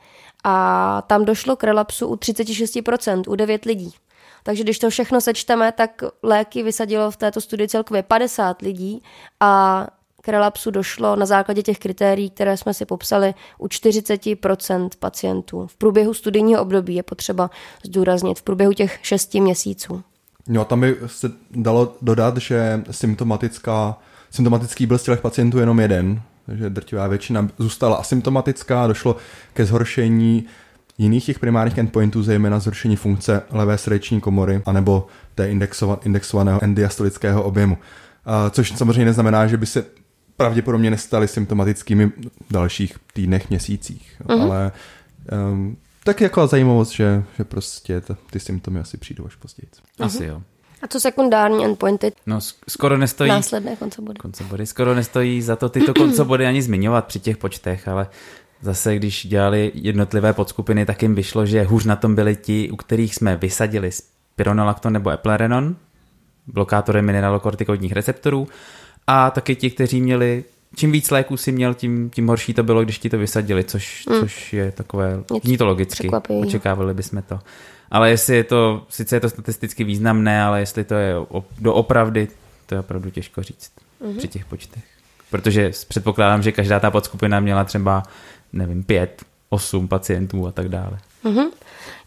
a 0.43 1.04
tam 1.08 1.26
došlo 1.26 1.56
k 1.56 1.63
relapsu 1.63 2.08
u 2.08 2.15
36%, 2.15 3.23
u 3.28 3.36
9 3.36 3.65
lidí. 3.65 3.93
Takže 4.43 4.63
když 4.63 4.80
to 4.80 4.89
všechno 4.89 5.21
sečteme, 5.21 5.71
tak 5.71 6.04
léky 6.23 6.63
vysadilo 6.63 7.12
v 7.12 7.17
této 7.17 7.41
studii 7.41 7.67
celkově 7.67 8.04
50 8.04 8.62
lidí 8.62 9.04
a 9.39 9.88
k 10.26 10.28
relapsu 10.28 10.72
došlo 10.72 11.16
na 11.16 11.26
základě 11.26 11.64
těch 11.64 11.80
kritérií, 11.80 12.30
které 12.30 12.58
jsme 12.58 12.74
si 12.74 12.86
popsali 12.86 13.34
u 13.58 13.68
40% 13.68 14.90
pacientů. 15.00 15.68
V 15.68 15.76
průběhu 15.76 16.14
studijního 16.14 16.62
období 16.62 16.96
je 16.96 17.04
potřeba 17.04 17.50
zdůraznit, 17.86 18.40
v 18.40 18.44
průběhu 18.44 18.74
těch 18.74 19.00
6 19.02 19.34
měsíců. 19.34 20.04
No, 20.48 20.66
tam 20.66 20.82
by 20.82 20.98
se 21.06 21.32
dalo 21.52 21.96
dodat, 22.02 22.38
že 22.38 22.84
symptomatická, 22.92 23.98
symptomatický 24.32 24.86
byl 24.86 24.98
z 24.98 25.04
těch 25.04 25.22
pacientů 25.22 25.60
jenom 25.60 25.80
jeden, 25.80 26.22
takže 26.46 26.70
drtivá 26.70 27.08
většina 27.08 27.48
zůstala 27.58 27.96
asymptomatická, 27.96 28.88
došlo 28.88 29.16
ke 29.54 29.66
zhoršení 29.66 30.46
jiných 30.98 31.26
těch 31.26 31.40
primárních 31.40 31.78
endpointů, 31.78 32.24
zejména 32.24 32.60
zhoršení 32.60 32.96
funkce 32.96 33.42
levé 33.52 33.78
srdeční 33.78 34.22
komory 34.22 34.62
anebo 34.66 35.08
té 35.36 35.50
indexovaného 36.04 36.64
endiastolického 36.64 37.44
objemu. 37.44 37.78
Což 38.52 38.78
samozřejmě 38.78 39.06
neznamená, 39.06 39.48
že 39.48 39.58
by 39.58 39.66
se 39.66 39.86
pravděpodobně 40.43 40.91
nestaly 40.91 41.27
symptomatickými 41.27 42.08
v 42.49 42.53
dalších 42.53 42.97
týdnech, 43.13 43.49
měsících. 43.49 44.21
Mm-hmm. 44.23 44.41
Ale 44.41 44.71
um, 45.51 45.77
tak 46.03 46.21
jako 46.21 46.47
zajímavost, 46.47 46.91
že, 46.91 47.23
že 47.38 47.43
prostě 47.43 48.01
t- 48.01 48.15
ty 48.32 48.39
symptomy 48.39 48.79
asi 48.79 48.97
přijdou 48.97 49.25
až 49.25 49.36
později. 49.36 49.67
Asi 49.99 50.25
jo. 50.25 50.41
A 50.82 50.88
co 50.88 50.99
sekundární 50.99 51.65
endpointy? 51.65 52.12
No, 52.25 52.39
skoro 52.69 52.97
nestojí... 52.97 53.29
Následné 53.29 53.75
koncobody. 53.75 54.19
koncobody. 54.19 54.65
Skoro 54.65 54.95
nestojí 54.95 55.41
za 55.41 55.56
to 55.56 55.69
tyto 55.69 55.93
koncobody 55.93 56.45
ani 56.45 56.62
zmiňovat 56.62 57.06
při 57.06 57.19
těch 57.19 57.38
počtech, 57.38 57.88
ale 57.88 58.08
zase, 58.62 58.95
když 58.95 59.27
dělali 59.27 59.71
jednotlivé 59.73 60.34
podskupiny, 60.34 60.86
tak 60.86 61.01
jim 61.01 61.15
vyšlo, 61.15 61.45
že 61.45 61.63
hůř 61.63 61.86
na 61.86 61.95
tom 61.95 62.15
byli 62.15 62.36
ti, 62.36 62.71
u 62.71 62.75
kterých 62.75 63.15
jsme 63.15 63.36
vysadili 63.36 63.91
spironolakton 63.91 64.93
nebo 64.93 65.10
eplerenon, 65.10 65.75
blokátory 66.47 67.01
mineralokortikoidních 67.01 67.91
receptorů, 67.91 68.47
a 69.08 69.32
taky 69.32 69.56
ti, 69.56 69.70
kteří 69.70 70.02
měli 70.02 70.44
čím 70.76 70.92
víc 70.92 71.12
léků 71.12 71.38
si 71.38 71.52
měl, 71.52 71.74
tím, 71.74 72.10
tím 72.10 72.28
horší 72.28 72.54
to 72.54 72.63
bylo, 72.63 72.84
když 72.84 73.00
ti 73.00 73.10
to 73.10 73.18
vysadili, 73.18 73.63
což, 73.63 74.06
hmm. 74.10 74.20
což 74.20 74.54
je 74.54 74.72
takové, 74.72 75.24
zní 75.44 75.58
to 75.58 75.66
logicky, 75.66 76.10
očekávali 76.42 76.94
bychom 76.94 77.22
to. 77.22 77.39
Ale 77.92 78.10
jestli 78.10 78.36
je 78.36 78.44
to, 78.44 78.86
sice 78.89 79.16
je 79.16 79.20
to 79.20 79.30
statisticky 79.30 79.84
významné, 79.84 80.44
ale 80.44 80.60
jestli 80.60 80.84
to 80.84 80.96
je 80.96 81.16
doopravdy, 81.60 82.28
to 82.66 82.76
je 82.76 82.80
opravdu 82.80 83.10
těžko 83.10 83.44
říct 83.44 83.72
hmm. 84.06 84.18
při 84.18 84.28
těch 84.28 84.46
počtech. 84.46 84.84
Protože 85.30 85.72
předpokládám, 85.88 86.44
že 86.44 86.52
každá 86.52 86.80
ta 86.80 86.92
podskupina 86.92 87.39
měla 87.39 87.63
třeba, 87.63 88.04
nevím, 88.54 88.84
pět, 88.84 89.24
osm 89.50 89.88
pacientů 89.88 90.48
a 90.48 90.52
tak 90.52 90.70
dále. 90.70 90.98
Mm-hmm. 91.26 91.48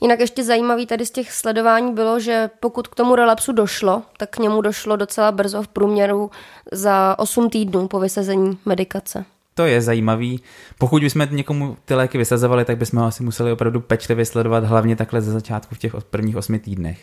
Jinak 0.01 0.21
ještě 0.21 0.45
zajímavý 0.45 0.87
tady 0.87 1.07
z 1.07 1.11
těch 1.11 1.33
sledování 1.33 1.93
bylo, 1.95 2.21
že 2.21 2.51
pokud 2.61 2.89
k 2.89 2.95
tomu 2.95 3.15
relapsu 3.15 3.53
došlo, 3.53 4.03
tak 4.17 4.31
k 4.31 4.39
němu 4.39 4.61
došlo 4.61 4.97
docela 4.97 5.33
brzo 5.33 5.63
v 5.63 5.69
průměru 5.69 6.31
za 6.73 7.19
8 7.19 7.51
týdnů 7.51 7.89
po 7.89 8.01
vysazení 8.01 8.59
medikace. 8.65 9.25
To 9.55 9.67
je 9.67 9.83
zajímavý. 9.83 10.41
Pokud 10.79 11.03
bychom 11.03 11.29
někomu 11.31 11.77
ty 11.85 11.95
léky 11.95 12.19
vysazovali, 12.19 12.65
tak 12.65 12.79
bychom 12.79 13.01
ho 13.01 13.07
asi 13.07 13.23
museli 13.23 13.53
opravdu 13.53 13.81
pečlivě 13.81 14.25
sledovat, 14.25 14.65
hlavně 14.65 14.97
takhle 14.97 15.21
ze 15.21 15.33
začátku 15.33 15.75
v 15.75 15.79
těch 15.79 15.93
prvních 16.11 16.37
osmi 16.37 16.59
týdnech. 16.59 16.99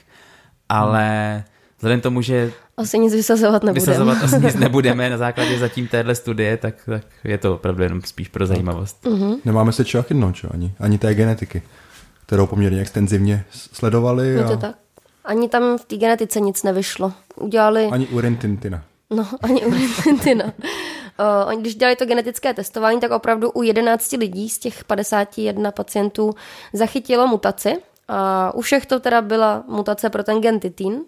Ale 0.69 1.33
hmm. 1.33 1.43
vzhledem 1.77 2.01
tomu, 2.01 2.21
že 2.21 2.51
asi 2.77 2.99
nic 2.99 3.13
vysazovat 3.13 3.63
nebudeme. 3.63 3.85
Vysazovat 3.85 4.23
asi 4.23 4.39
nic 4.39 4.55
nebudeme 4.59 5.09
na 5.09 5.17
základě 5.17 5.59
zatím 5.59 5.87
téhle 5.87 6.15
studie, 6.15 6.57
tak, 6.57 6.75
tak 6.85 7.05
je 7.23 7.37
to 7.37 7.55
opravdu 7.55 7.83
jenom 7.83 8.01
spíš 8.01 8.27
pro 8.27 8.45
zajímavost. 8.45 9.03
Mm-hmm. 9.03 9.37
Nemáme 9.45 9.71
se 9.71 9.85
čeho 9.85 10.03
chytnout, 10.03 10.35
čo? 10.35 10.47
Ani, 10.53 10.73
ani 10.79 10.97
té 10.97 11.13
genetiky 11.13 11.61
kterou 12.25 12.47
poměrně 12.47 12.81
extenzivně 12.81 13.45
sledovali. 13.51 14.35
No 14.35 14.47
to 14.47 14.53
a... 14.53 14.57
tak. 14.57 14.75
Ani 15.25 15.49
tam 15.49 15.77
v 15.77 15.85
té 15.85 15.97
genetice 15.97 16.39
nic 16.39 16.63
nevyšlo. 16.63 17.13
Udělali... 17.35 17.85
Ani 17.91 18.07
u 18.07 18.19
rentintina. 18.19 18.83
No, 19.09 19.27
ani 19.41 19.65
u 19.65 19.71
rentintina. 19.71 20.45
Uh, 20.45 21.47
oni, 21.47 21.61
když 21.61 21.75
dělali 21.75 21.95
to 21.95 22.05
genetické 22.05 22.53
testování, 22.53 22.99
tak 22.99 23.11
opravdu 23.11 23.51
u 23.51 23.63
11 23.63 24.11
lidí 24.11 24.49
z 24.49 24.59
těch 24.59 24.83
51 24.83 25.71
pacientů 25.71 26.35
zachytilo 26.73 27.27
mutaci. 27.27 27.77
A 28.07 28.51
u 28.55 28.61
všech 28.61 28.85
to 28.85 28.99
teda 28.99 29.21
byla 29.21 29.63
mutace 29.67 30.09
pro 30.09 30.23
ten 30.23 30.41
gen 30.41 30.59
titin 30.59 31.01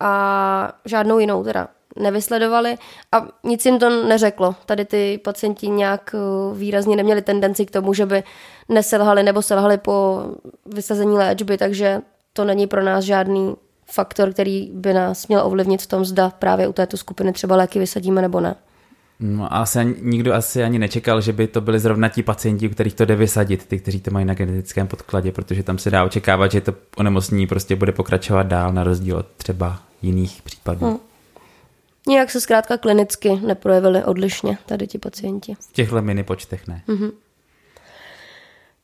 a 0.00 0.72
žádnou 0.84 1.18
jinou 1.18 1.44
teda 1.44 1.68
nevysledovali 1.96 2.76
a 3.12 3.26
nic 3.44 3.66
jim 3.66 3.78
to 3.78 4.04
neřeklo. 4.04 4.54
Tady 4.66 4.84
ty 4.84 5.20
pacienti 5.24 5.68
nějak 5.68 6.14
uh, 6.14 6.58
výrazně 6.58 6.96
neměli 6.96 7.22
tendenci 7.22 7.66
k 7.66 7.70
tomu, 7.70 7.94
že 7.94 8.06
by 8.06 8.22
neselhali 8.68 9.22
nebo 9.22 9.42
selhali 9.42 9.78
po 9.78 10.24
vysazení 10.66 11.16
léčby, 11.16 11.58
takže 11.58 12.00
to 12.32 12.44
není 12.44 12.66
pro 12.66 12.82
nás 12.82 13.04
žádný 13.04 13.54
faktor, 13.86 14.32
který 14.32 14.70
by 14.74 14.94
nás 14.94 15.28
měl 15.28 15.46
ovlivnit 15.46 15.82
v 15.82 15.86
tom, 15.86 16.04
zda 16.04 16.30
právě 16.30 16.68
u 16.68 16.72
této 16.72 16.96
skupiny 16.96 17.32
třeba 17.32 17.56
léky 17.56 17.78
vysadíme 17.78 18.22
nebo 18.22 18.40
ne. 18.40 18.54
No 19.20 19.44
a 19.44 19.58
asi 19.58 19.96
nikdo 20.02 20.34
asi 20.34 20.64
ani 20.64 20.78
nečekal, 20.78 21.20
že 21.20 21.32
by 21.32 21.46
to 21.46 21.60
byli 21.60 21.78
zrovna 21.78 22.08
ti 22.08 22.22
pacienti, 22.22 22.68
u 22.68 22.70
kterých 22.70 22.94
to 22.94 23.04
jde 23.04 23.16
vysadit, 23.16 23.66
ty, 23.66 23.78
kteří 23.78 24.00
to 24.00 24.10
mají 24.10 24.26
na 24.26 24.34
genetickém 24.34 24.86
podkladě, 24.86 25.32
protože 25.32 25.62
tam 25.62 25.78
se 25.78 25.90
dá 25.90 26.04
očekávat, 26.04 26.52
že 26.52 26.60
to 26.60 26.74
onemocnění 26.96 27.46
prostě 27.46 27.76
bude 27.76 27.92
pokračovat 27.92 28.42
dál 28.42 28.72
na 28.72 28.84
rozdíl 28.84 29.16
od 29.16 29.26
třeba 29.36 29.78
jiných 30.02 30.42
případů. 30.42 30.86
Hmm. 30.86 30.98
Nijak 32.06 32.30
se 32.30 32.40
zkrátka 32.40 32.78
klinicky 32.78 33.36
neprojevili 33.36 34.04
odlišně 34.04 34.58
tady 34.66 34.86
ti 34.86 34.98
pacienti. 34.98 35.56
V 35.60 35.72
těchto 35.72 36.02
mini 36.02 36.24
počtech 36.24 36.68
ne. 36.68 36.82
Mm-hmm. 36.88 37.12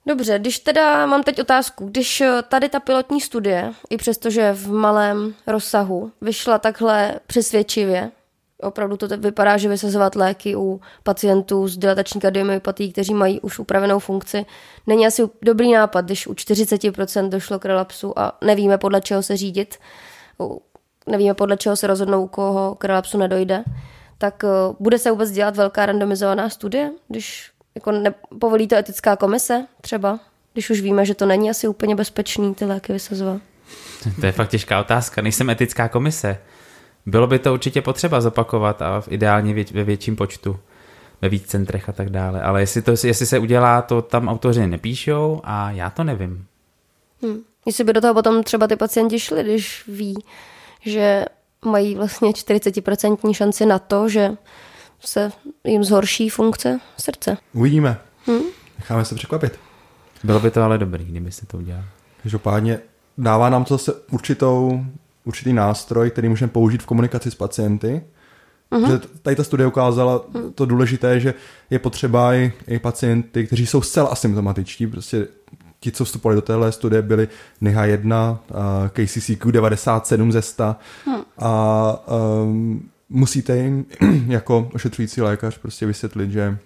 Dobře, 0.07 0.39
když 0.39 0.59
teda 0.59 1.07
mám 1.07 1.23
teď 1.23 1.41
otázku, 1.41 1.87
když 1.87 2.21
eh, 2.21 2.43
tady 2.49 2.69
ta 2.69 2.81
pilotní 2.81 3.21
studie, 3.21 3.73
i 3.91 3.97
přestože 3.97 4.53
v 4.53 4.73
malém 4.73 5.35
rozsahu, 5.47 6.13
vyšla 6.21 6.59
takhle 6.59 7.21
přesvědčivě, 7.27 8.11
opravdu 8.61 8.97
to 8.97 9.09
vypadá, 9.09 9.57
že 9.57 9.69
vysazovat 9.69 10.15
léky 10.15 10.57
u 10.57 10.81
pacientů 11.03 11.69
s 11.69 11.77
dilatační 11.77 12.21
kardiomyopatí, 12.21 12.93
kteří 12.93 13.15
mají 13.15 13.41
už 13.41 13.59
upravenou 13.59 13.99
funkci, 13.99 14.47
není 14.87 15.07
asi 15.07 15.23
dobrý 15.43 15.73
nápad, 15.73 16.05
když 16.05 16.27
u 16.27 16.33
40% 16.33 17.29
došlo 17.29 17.59
k 17.59 17.65
relapsu 17.65 18.19
a 18.19 18.39
nevíme 18.45 18.79
podle 18.79 19.01
čeho 19.01 19.23
se 19.23 19.37
řídit 19.37 19.79
nevíme 21.07 21.35
podle 21.35 21.57
čeho 21.57 21.77
se 21.77 21.87
rozhodnou, 21.87 22.25
u 22.25 22.29
koho 22.29 22.75
k 22.75 22.85
relapsu 22.85 23.19
nedojde, 23.19 23.65
tak 24.19 24.45
eh, 24.45 24.49
bude 24.81 24.99
se 24.99 25.11
vůbec 25.11 25.31
dělat 25.31 25.57
velká 25.57 25.87
randomizovaná 25.87 26.49
studie, 26.49 26.91
když 27.09 27.51
jako 27.75 27.93
nepovolí 27.93 28.69
to 28.69 28.77
etická 28.77 29.17
komise 29.17 29.67
třeba, 29.81 30.19
když 30.53 30.71
už 30.71 30.81
víme, 30.81 31.05
že 31.07 31.15
to 31.15 31.27
není 31.27 31.51
asi 31.51 31.69
úplně 31.69 31.95
bezpečný 31.95 32.55
ty 32.55 32.65
léky 32.65 32.93
vysazovat. 32.93 33.43
To 34.21 34.27
je 34.27 34.33
fakt 34.33 34.49
těžká 34.49 34.81
otázka. 34.81 35.23
Nejsem 35.23 35.51
etická 35.51 35.89
komise. 35.89 36.39
Bylo 37.07 37.27
by 37.27 37.39
to 37.39 37.53
určitě 37.53 37.83
potřeba 37.83 38.21
zopakovat 38.21 38.83
a 38.83 39.01
v 39.01 39.09
ideálně 39.13 39.55
vě- 39.55 39.75
ve 39.75 39.85
větším 39.85 40.17
počtu, 40.17 40.59
ve 41.23 41.29
víc 41.29 41.47
centrech 41.47 41.89
a 41.89 41.93
tak 41.93 42.11
dále. 42.11 42.43
Ale 42.43 42.63
jestli, 42.63 42.83
to, 42.83 42.91
jestli 42.91 43.27
se 43.27 43.39
udělá, 43.39 43.83
to 43.83 44.03
tam 44.03 44.29
autoři 44.29 44.67
nepíšou 44.67 45.41
a 45.45 45.71
já 45.71 45.91
to 45.91 46.05
nevím. 46.05 46.47
Hmm. 47.23 47.39
Jestli 47.67 47.85
by 47.85 47.93
do 47.93 48.01
toho 48.01 48.15
potom 48.15 48.43
třeba 48.43 48.67
ty 48.67 48.77
pacienti 48.77 49.21
šli, 49.21 49.45
když 49.45 49.85
ví, 49.89 50.15
že 50.87 51.25
mají 51.65 51.95
vlastně 51.95 52.31
40% 52.31 53.33
šanci 53.33 53.67
na 53.67 53.79
to, 53.79 54.09
že 54.09 54.37
se 55.01 55.33
jim 55.65 55.85
zhorší 55.85 56.29
funkce 56.29 56.81
srdce. 56.99 57.37
Uvidíme. 57.53 57.99
Hmm? 58.27 58.43
Necháme 58.79 59.05
se 59.05 59.15
překvapit. 59.15 59.59
Bylo 60.25 60.41
by 60.41 60.51
to 60.51 60.63
ale 60.63 60.79
dobrý, 60.79 61.05
kdyby 61.05 61.33
se 61.33 61.47
to 61.47 61.57
udělal. 61.57 61.83
Každopádně 62.23 62.79
dává 63.19 63.51
nám 63.51 63.65
to 63.65 63.75
zase 63.75 63.95
určitou, 64.11 64.85
určitý 65.25 65.53
nástroj, 65.53 66.11
který 66.11 66.29
můžeme 66.29 66.53
použít 66.53 66.83
v 66.83 66.87
komunikaci 66.87 67.31
s 67.31 67.35
pacienty. 67.35 68.03
Uh-huh. 68.73 68.91
Že 68.91 68.99
tady 69.23 69.37
ta 69.37 69.45
studie 69.45 69.67
ukázala 69.67 70.25
to 70.55 70.67
důležité, 70.67 71.21
že 71.21 71.35
je 71.71 71.79
potřeba 71.79 72.35
i, 72.35 72.53
i 72.67 72.79
pacienty, 72.79 73.47
kteří 73.47 73.67
jsou 73.67 73.83
zcela 73.83 74.09
asymptomatičtí, 74.09 74.87
prostě 74.87 75.29
ti, 75.87 75.93
co 75.93 76.05
vstupovali 76.05 76.37
do 76.37 76.43
téhle 76.43 76.73
studie, 76.73 77.03
byli 77.03 77.29
NIHA 77.61 77.85
1, 77.85 78.41
KCCQ 78.89 79.53
97 79.53 80.33
ze 80.33 80.43
100 80.43 80.77
hmm. 81.07 81.23
a 81.39 82.05
um, 82.43 82.89
musíte 83.09 83.57
jim 83.57 83.85
jako 84.27 84.71
ošetřující 84.75 85.21
lékař 85.21 85.59
prostě 85.59 85.87
vysvětlit, 85.87 86.31
že 86.31 86.59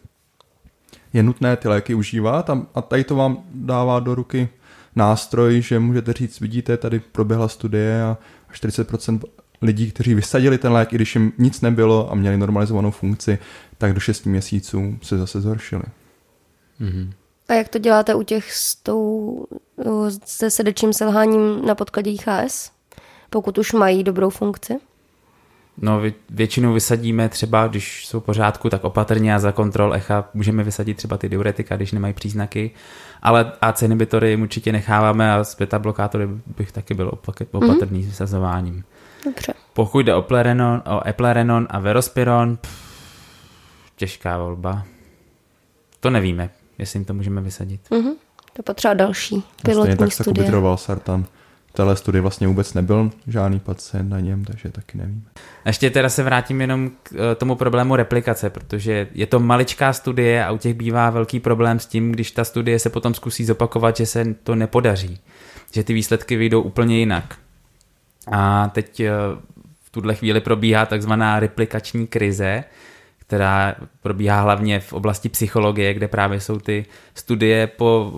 je 1.13 1.23
nutné 1.23 1.57
ty 1.57 1.69
léky 1.69 1.95
užívat 1.95 2.51
a, 2.51 2.67
a 2.75 2.83
tady 2.83 3.05
to 3.05 3.17
vám 3.17 3.39
dává 3.55 4.01
do 4.01 4.15
ruky 4.15 4.49
nástroj, 4.97 5.63
že 5.63 5.79
můžete 5.79 6.13
říct, 6.13 6.41
vidíte, 6.41 6.77
tady 6.77 6.99
proběhla 6.99 7.49
studie 7.49 8.03
a 8.03 8.19
40% 8.53 9.21
lidí, 9.63 9.91
kteří 9.91 10.15
vysadili 10.15 10.59
ten 10.59 10.73
lék, 10.73 10.93
i 10.93 10.97
když 10.97 11.15
jim 11.15 11.33
nic 11.39 11.61
nebylo 11.61 12.13
a 12.13 12.15
měli 12.15 12.37
normalizovanou 12.37 12.91
funkci, 12.91 13.39
tak 13.79 13.93
do 13.93 14.01
6 14.01 14.27
měsíců 14.27 14.99
se 15.03 15.19
zase 15.19 15.41
zhoršili. 15.41 15.85
Mm-hmm. 16.81 17.11
A 17.51 17.55
jak 17.55 17.69
to 17.69 17.79
děláte 17.79 18.15
u 18.15 18.23
těch 18.23 18.53
s 18.53 18.75
tou, 18.75 19.47
se 20.25 20.51
srdečním 20.51 20.93
selháním 20.93 21.67
na 21.67 21.75
podkladě 21.75 22.11
IHS, 22.11 22.73
pokud 23.31 23.59
už 23.59 23.73
mají 23.73 24.05
dobrou 24.05 24.31
funkci? 24.31 24.77
No, 25.79 26.03
většinou 26.31 26.73
vysadíme 26.73 27.29
třeba, 27.29 27.67
když 27.67 28.07
jsou 28.07 28.21
v 28.21 28.25
pořádku, 28.25 28.71
tak 28.71 28.85
opatrně 28.85 29.35
a 29.35 29.39
za 29.39 29.53
kontrol 29.53 29.95
echa 29.95 30.29
můžeme 30.35 30.63
vysadit 30.63 30.97
třeba 30.97 31.17
ty 31.17 31.29
diuretika, 31.29 31.77
když 31.77 31.93
nemají 31.93 32.15
příznaky, 32.15 32.71
ale 33.23 33.53
AC 33.61 33.83
inhibitory 33.83 34.37
určitě 34.37 34.73
necháváme 34.73 35.35
a 35.35 35.45
s 35.45 35.57
beta 35.57 35.79
blokátory 35.79 36.29
bych 36.57 36.73
taky 36.73 36.95
byl 36.95 37.09
opatrný 37.53 38.01
mm-hmm. 38.01 38.05
s 38.05 38.07
vysazováním. 38.07 38.85
Dobře. 39.25 39.55
Pokud 39.73 40.01
jde 40.01 40.15
o, 40.15 40.23
plerenon, 40.23 40.83
o 40.87 41.09
eplerenon 41.09 41.67
a 41.71 41.79
verospiron, 41.79 42.57
pff, 42.57 43.91
těžká 43.97 44.39
volba. 44.39 44.83
To 46.01 46.11
nevíme, 46.11 46.51
jestli 46.81 46.97
jim 46.97 47.05
to 47.05 47.15
můžeme 47.15 47.41
vysadit. 47.41 47.81
Mhm. 47.91 48.11
To 48.53 48.63
potřeba 48.63 48.95
další 48.95 49.43
pilotní 49.63 49.97
tak 49.97 50.13
se 50.13 50.23
studie. 50.23 50.45
kubitroval 50.45 50.77
Sartan. 50.77 51.25
V 51.67 51.73
téhle 51.73 51.97
studii 51.97 52.21
vlastně 52.21 52.47
vůbec 52.49 52.75
nebyl 52.75 53.11
žádný 53.27 53.61
pacient 53.61 54.09
na 54.09 54.21
něm, 54.21 54.45
takže 54.45 54.71
taky 54.71 54.99
nevím. 54.99 55.25
A 55.65 55.69
ještě 55.69 55.91
teda 55.91 56.09
se 56.09 56.23
vrátím 56.23 56.61
jenom 56.61 56.91
k 57.03 57.13
eh, 57.13 57.35
tomu 57.35 57.55
problému 57.55 57.97
replikace, 57.97 58.51
protože 58.51 59.09
je 59.15 59.27
to 59.27 59.41
maličká 59.41 59.93
studie 59.93 60.45
a 60.45 60.51
u 60.51 60.59
těch 60.59 60.75
bývá 60.75 61.11
velký 61.11 61.41
problém 61.41 61.79
s 61.79 61.87
tím, 61.87 62.13
když 62.13 62.31
ta 62.31 62.45
studie 62.45 62.79
se 62.79 62.91
potom 62.91 63.15
zkusí 63.15 63.45
zopakovat, 63.45 63.97
že 63.97 64.07
se 64.07 64.35
to 64.43 64.55
nepodaří. 64.55 65.19
Že 65.73 65.85
ty 65.85 65.93
výsledky 65.93 66.37
vyjdou 66.37 66.63
úplně 66.63 66.99
jinak. 66.99 67.39
A 68.33 68.69
teď 68.69 69.01
eh, 69.01 69.11
v 69.85 69.91
tuhle 69.91 70.15
chvíli 70.15 70.41
probíhá 70.41 70.87
takzvaná 70.87 71.41
replikační 71.41 72.07
krize, 72.07 72.65
která 73.31 73.75
probíhá 74.03 74.41
hlavně 74.41 74.81
v 74.81 74.93
oblasti 74.93 75.29
psychologie, 75.29 75.95
kde 75.95 76.09
právě 76.09 76.41
jsou 76.41 76.59
ty 76.59 76.87
studie 77.15 77.67
po, 77.67 78.13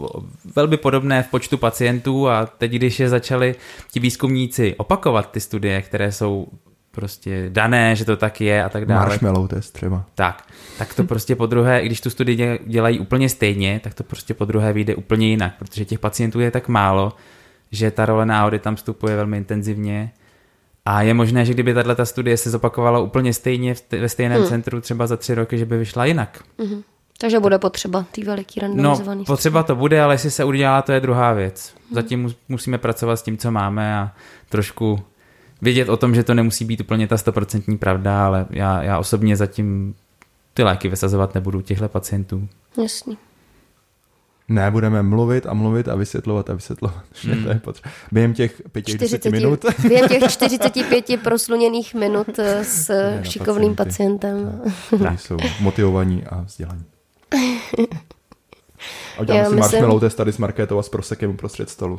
velmi 0.56 0.76
podobné 0.76 1.22
v 1.22 1.26
počtu 1.26 1.58
pacientů 1.58 2.28
a 2.28 2.46
teď, 2.46 2.72
když 2.72 3.00
je 3.00 3.08
začali 3.08 3.54
ti 3.90 4.00
výzkumníci 4.00 4.74
opakovat 4.76 5.30
ty 5.30 5.40
studie, 5.40 5.82
které 5.82 6.12
jsou 6.12 6.46
prostě 6.90 7.46
dané, 7.48 7.96
že 7.96 8.04
to 8.04 8.16
tak 8.16 8.40
je 8.40 8.64
a 8.64 8.68
tak 8.68 8.86
dále. 8.86 9.06
Marshmallow 9.06 9.48
test 9.48 9.70
třeba. 9.70 10.04
Tak, 10.14 10.48
tak 10.78 10.94
to 10.94 11.04
prostě 11.04 11.36
po 11.36 11.46
druhé, 11.46 11.80
i 11.80 11.86
když 11.86 12.00
tu 12.00 12.10
studii 12.10 12.36
dě- 12.36 12.58
dělají 12.66 12.98
úplně 12.98 13.28
stejně, 13.28 13.80
tak 13.84 13.94
to 13.94 14.04
prostě 14.04 14.34
po 14.34 14.44
druhé 14.44 14.72
vyjde 14.72 14.94
úplně 14.94 15.26
jinak, 15.28 15.54
protože 15.58 15.84
těch 15.84 15.98
pacientů 15.98 16.40
je 16.40 16.50
tak 16.50 16.68
málo, 16.68 17.12
že 17.72 17.90
ta 17.90 18.06
role 18.06 18.26
náhody 18.26 18.58
tam 18.58 18.76
vstupuje 18.76 19.16
velmi 19.16 19.36
intenzivně 19.36 20.12
a 20.84 21.02
je 21.02 21.14
možné, 21.14 21.44
že 21.44 21.54
kdyby 21.54 21.74
tato 21.74 22.06
studie 22.06 22.36
se 22.36 22.50
zopakovala 22.50 22.98
úplně 22.98 23.34
stejně 23.34 23.74
ve 23.90 24.08
stejném 24.08 24.40
hmm. 24.40 24.48
centru 24.48 24.80
třeba 24.80 25.06
za 25.06 25.16
tři 25.16 25.34
roky, 25.34 25.58
že 25.58 25.66
by 25.66 25.78
vyšla 25.78 26.04
jinak. 26.04 26.44
Takže 27.20 27.40
bude 27.40 27.58
potřeba 27.58 28.04
tý 28.12 28.24
veliký 28.24 28.60
No, 28.62 28.68
randomizovaný 28.68 29.24
potřeba 29.24 29.62
to 29.62 29.76
bude, 29.76 30.02
ale 30.02 30.14
jestli 30.14 30.30
se 30.30 30.44
udělá, 30.44 30.82
to 30.82 30.92
je 30.92 31.00
druhá 31.00 31.32
věc. 31.32 31.74
Zatím 31.92 32.26
mus- 32.26 32.36
musíme 32.48 32.78
pracovat 32.78 33.16
s 33.16 33.22
tím, 33.22 33.38
co 33.38 33.50
máme 33.50 33.96
a 33.96 34.12
trošku 34.48 35.00
vědět 35.62 35.88
o 35.88 35.96
tom, 35.96 36.14
že 36.14 36.22
to 36.22 36.34
nemusí 36.34 36.64
být 36.64 36.80
úplně 36.80 37.08
ta 37.08 37.18
stoprocentní 37.18 37.78
pravda, 37.78 38.26
ale 38.26 38.46
já, 38.50 38.82
já 38.82 38.98
osobně 38.98 39.36
zatím 39.36 39.94
ty 40.54 40.62
léky 40.62 40.88
vysazovat 40.88 41.34
nebudu 41.34 41.60
těchto 41.60 41.88
pacientů. 41.88 42.48
Jasný. 42.82 43.18
Ne, 44.48 44.70
budeme 44.70 45.02
mluvit 45.02 45.46
a 45.46 45.54
mluvit 45.54 45.88
a 45.88 45.94
vysvětlovat 45.94 46.50
a 46.50 46.54
vysvětlovat. 46.54 47.04
Že 47.20 47.36
to 47.36 47.48
je 47.48 47.54
potřeba. 47.54 47.90
Během 48.12 48.34
těch 48.34 48.62
pěti, 48.72 48.92
deseti 48.98 49.18
40, 49.28 49.30
minut. 49.30 49.64
během 49.88 50.08
těch 50.08 50.32
45 50.32 51.04
prosluněných 51.22 51.94
minut 51.94 52.38
eh, 52.38 52.64
s 52.64 52.88
Ne, 52.88 53.16
na 53.16 53.22
šikovným 53.24 53.74
pacienty. 53.76 54.26
pacientem. 54.26 54.62
Kteří 54.98 55.18
jsou 55.18 55.36
motivovaní 55.60 56.24
a 56.24 56.40
vzdělaní. 56.42 56.84
A 59.16 59.20
udělám 59.20 59.38
Já 59.38 59.44
si 59.48 59.54
myslím- 59.54 59.58
marshmallow 59.58 60.00
test 60.00 60.14
tady 60.14 60.32
s 60.32 60.38
Markétou 60.38 60.78
a 60.78 60.82
s 60.82 60.88
prosekem 60.88 61.30
uprostřed 61.30 61.70
stolu. 61.70 61.98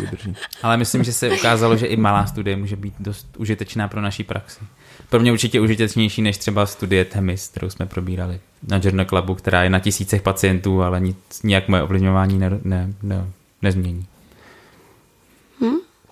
Vydrží. 0.00 0.36
Ale 0.62 0.76
myslím, 0.76 1.04
že 1.04 1.12
se 1.12 1.30
ukázalo, 1.30 1.76
že 1.76 1.86
i 1.86 1.96
malá 1.96 2.26
studie 2.26 2.56
může 2.56 2.76
být 2.76 2.94
dost 2.98 3.26
užitečná 3.38 3.88
pro 3.88 4.00
naší 4.00 4.24
praxi. 4.24 4.60
Pro 5.08 5.20
mě 5.20 5.32
určitě 5.32 5.60
užitečnější 5.60 6.22
než 6.22 6.38
třeba 6.38 6.66
studie 6.66 7.04
Temis, 7.04 7.48
kterou 7.48 7.70
jsme 7.70 7.86
probírali 7.86 8.40
na 8.66 8.80
Journal 8.82 9.06
Clubu, 9.06 9.34
která 9.34 9.62
je 9.62 9.70
na 9.70 9.78
tisícech 9.78 10.22
pacientů, 10.22 10.82
ale 10.82 11.00
nic, 11.00 11.16
nijak 11.44 11.68
moje 11.68 11.82
ovlivňování 11.82 12.38
ne, 12.38 12.50
ne, 12.64 12.92
ne, 13.02 13.26
nezmění. 13.62 14.06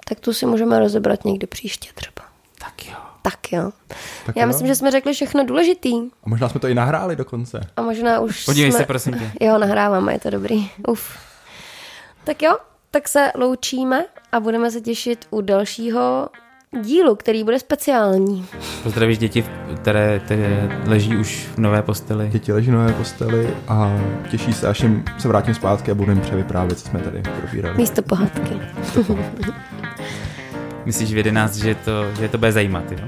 Tak 0.09 0.21
tu 0.21 0.33
si 0.33 0.47
můžeme 0.47 0.79
rozebrat 0.79 1.25
někdy 1.25 1.47
příště 1.47 1.91
třeba. 1.95 2.29
Tak 2.59 2.87
jo. 2.87 2.97
Tak 3.23 3.53
jo. 3.53 3.71
Tak 4.27 4.37
Já 4.37 4.43
jo. 4.43 4.49
myslím, 4.49 4.67
že 4.67 4.75
jsme 4.75 4.91
řekli 4.91 5.13
všechno 5.13 5.45
důležitý. 5.47 5.95
A 6.25 6.29
možná 6.29 6.49
jsme 6.49 6.61
to 6.61 6.69
i 6.69 6.75
nahráli 6.75 7.17
dokonce. 7.17 7.61
A 7.77 7.83
možná 7.83 8.21
už 8.21 8.45
Podívej 8.45 8.73
jsme... 8.73 8.81
se, 8.81 8.87
prosím 8.87 9.15
tě. 9.19 9.33
Jo, 9.41 9.59
nahráváme, 9.59 10.13
je 10.13 10.21
to 10.21 10.31
dobrý. 10.31 10.71
Uf. 10.89 11.19
Tak 12.25 12.43
jo, 12.43 12.57
tak 12.91 13.09
se 13.09 13.33
loučíme 13.35 14.05
a 14.33 14.41
budeme 14.41 14.71
se 14.71 14.81
těšit 14.81 15.27
u 15.31 15.41
dalšího 15.41 16.29
dílu, 16.83 17.15
který 17.15 17.45
bude 17.45 17.59
speciální. 17.59 18.47
Pozdravíš 18.83 19.19
děti, 19.19 19.45
které, 19.77 20.19
které 20.25 20.81
leží 20.87 21.17
už 21.17 21.49
v 21.55 21.59
nové 21.59 21.83
posteli. 21.83 22.29
Děti 22.29 22.53
leží 22.53 22.71
na 22.71 22.79
nové 22.79 22.93
posteli 22.93 23.49
a 23.69 24.01
těší 24.31 24.53
se, 24.53 24.69
až 24.69 24.83
jim 24.83 25.05
se 25.19 25.29
vrátím 25.29 25.55
zpátky 25.55 25.91
a 25.91 25.95
budu 25.95 26.11
jim 26.11 26.21
převyprávět, 26.21 26.79
co 26.79 26.89
jsme 26.89 27.01
tady 27.01 27.23
probírali. 27.41 27.77
Místo 27.77 28.03
pohádky. 28.03 28.61
Myslíš 30.85 31.13
v 31.13 31.17
11, 31.17 31.57
že 31.57 31.75
to, 31.75 32.15
že 32.21 32.29
to 32.29 32.39
bude 32.39 32.53
zajímat, 32.53 32.85
jo? 32.93 32.99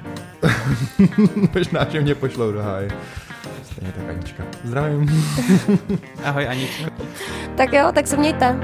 Možná, 1.54 1.86
že 1.88 2.00
mě 2.00 2.14
pošlou 2.14 2.52
do 2.52 2.62
háje. 2.62 2.90
Stejně 3.62 3.92
tak 3.92 4.08
Anička. 4.08 4.42
Zdravím. 4.64 5.24
Ahoj 6.24 6.48
Aničko. 6.48 6.90
Tak 7.56 7.72
jo, 7.72 7.90
tak 7.94 8.06
se 8.06 8.16
mějte. 8.16 8.56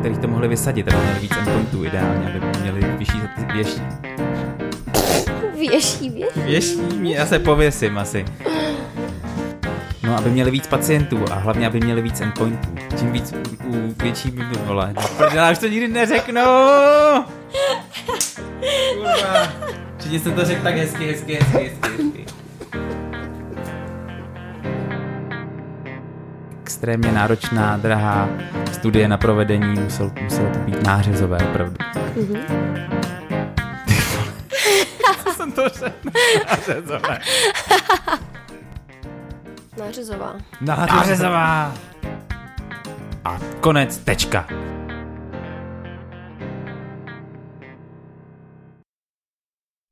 Kterých 0.00 0.18
to 0.18 0.28
mohli 0.28 0.48
vysadit, 0.48 0.88
aby 0.88 1.02
měli 1.04 1.20
víc 1.20 1.32
endpointů 1.36 1.84
ideálně, 1.84 2.32
aby 2.36 2.58
měli 2.60 2.80
vyšší 2.98 3.20
věší. 3.54 3.82
Věší, 5.58 6.10
věší. 6.10 6.40
Věší 6.40 6.76
mě, 6.76 7.16
já 7.16 7.26
se 7.26 7.38
pověsím 7.38 7.98
asi. 7.98 8.24
No, 10.02 10.18
aby 10.18 10.30
měli 10.30 10.50
víc 10.50 10.66
pacientů 10.66 11.24
a 11.30 11.34
hlavně, 11.34 11.66
aby 11.66 11.80
měli 11.80 12.02
víc 12.02 12.20
endpointů. 12.20 12.68
Čím 12.98 13.12
víc 13.12 13.32
u, 13.32 13.68
u 13.68 13.94
větší 14.02 14.30
by 14.30 14.42
vole. 14.64 14.94
Já 15.34 15.50
už 15.50 15.58
to 15.58 15.68
nikdy 15.68 15.88
neřeknu! 15.88 16.42
Kurva. 18.94 19.48
Všichni 19.98 20.18
jsem 20.18 20.32
to 20.32 20.44
řekl 20.44 20.62
tak 20.62 20.74
hezky, 20.76 21.06
hezky, 21.06 21.34
hezky, 21.34 21.58
hezky, 21.58 22.09
Extrémně 26.80 27.12
náročná, 27.12 27.76
drahá 27.76 28.28
studie 28.72 29.08
na 29.08 29.16
provedení, 29.16 29.80
musel, 29.80 30.12
muselo 30.22 30.50
to 30.50 30.58
být 30.58 30.82
nářezové 30.82 31.38
opravdu. 31.50 31.76
Co 35.24 35.32
jsem 35.32 35.52
to 35.52 35.68
řekl? 35.68 36.10
Nářezové. 36.50 37.18
Nářezová. 39.78 40.34
Nářezová. 40.60 41.74
A 43.24 43.38
konec, 43.60 43.96
tečka. 43.98 44.46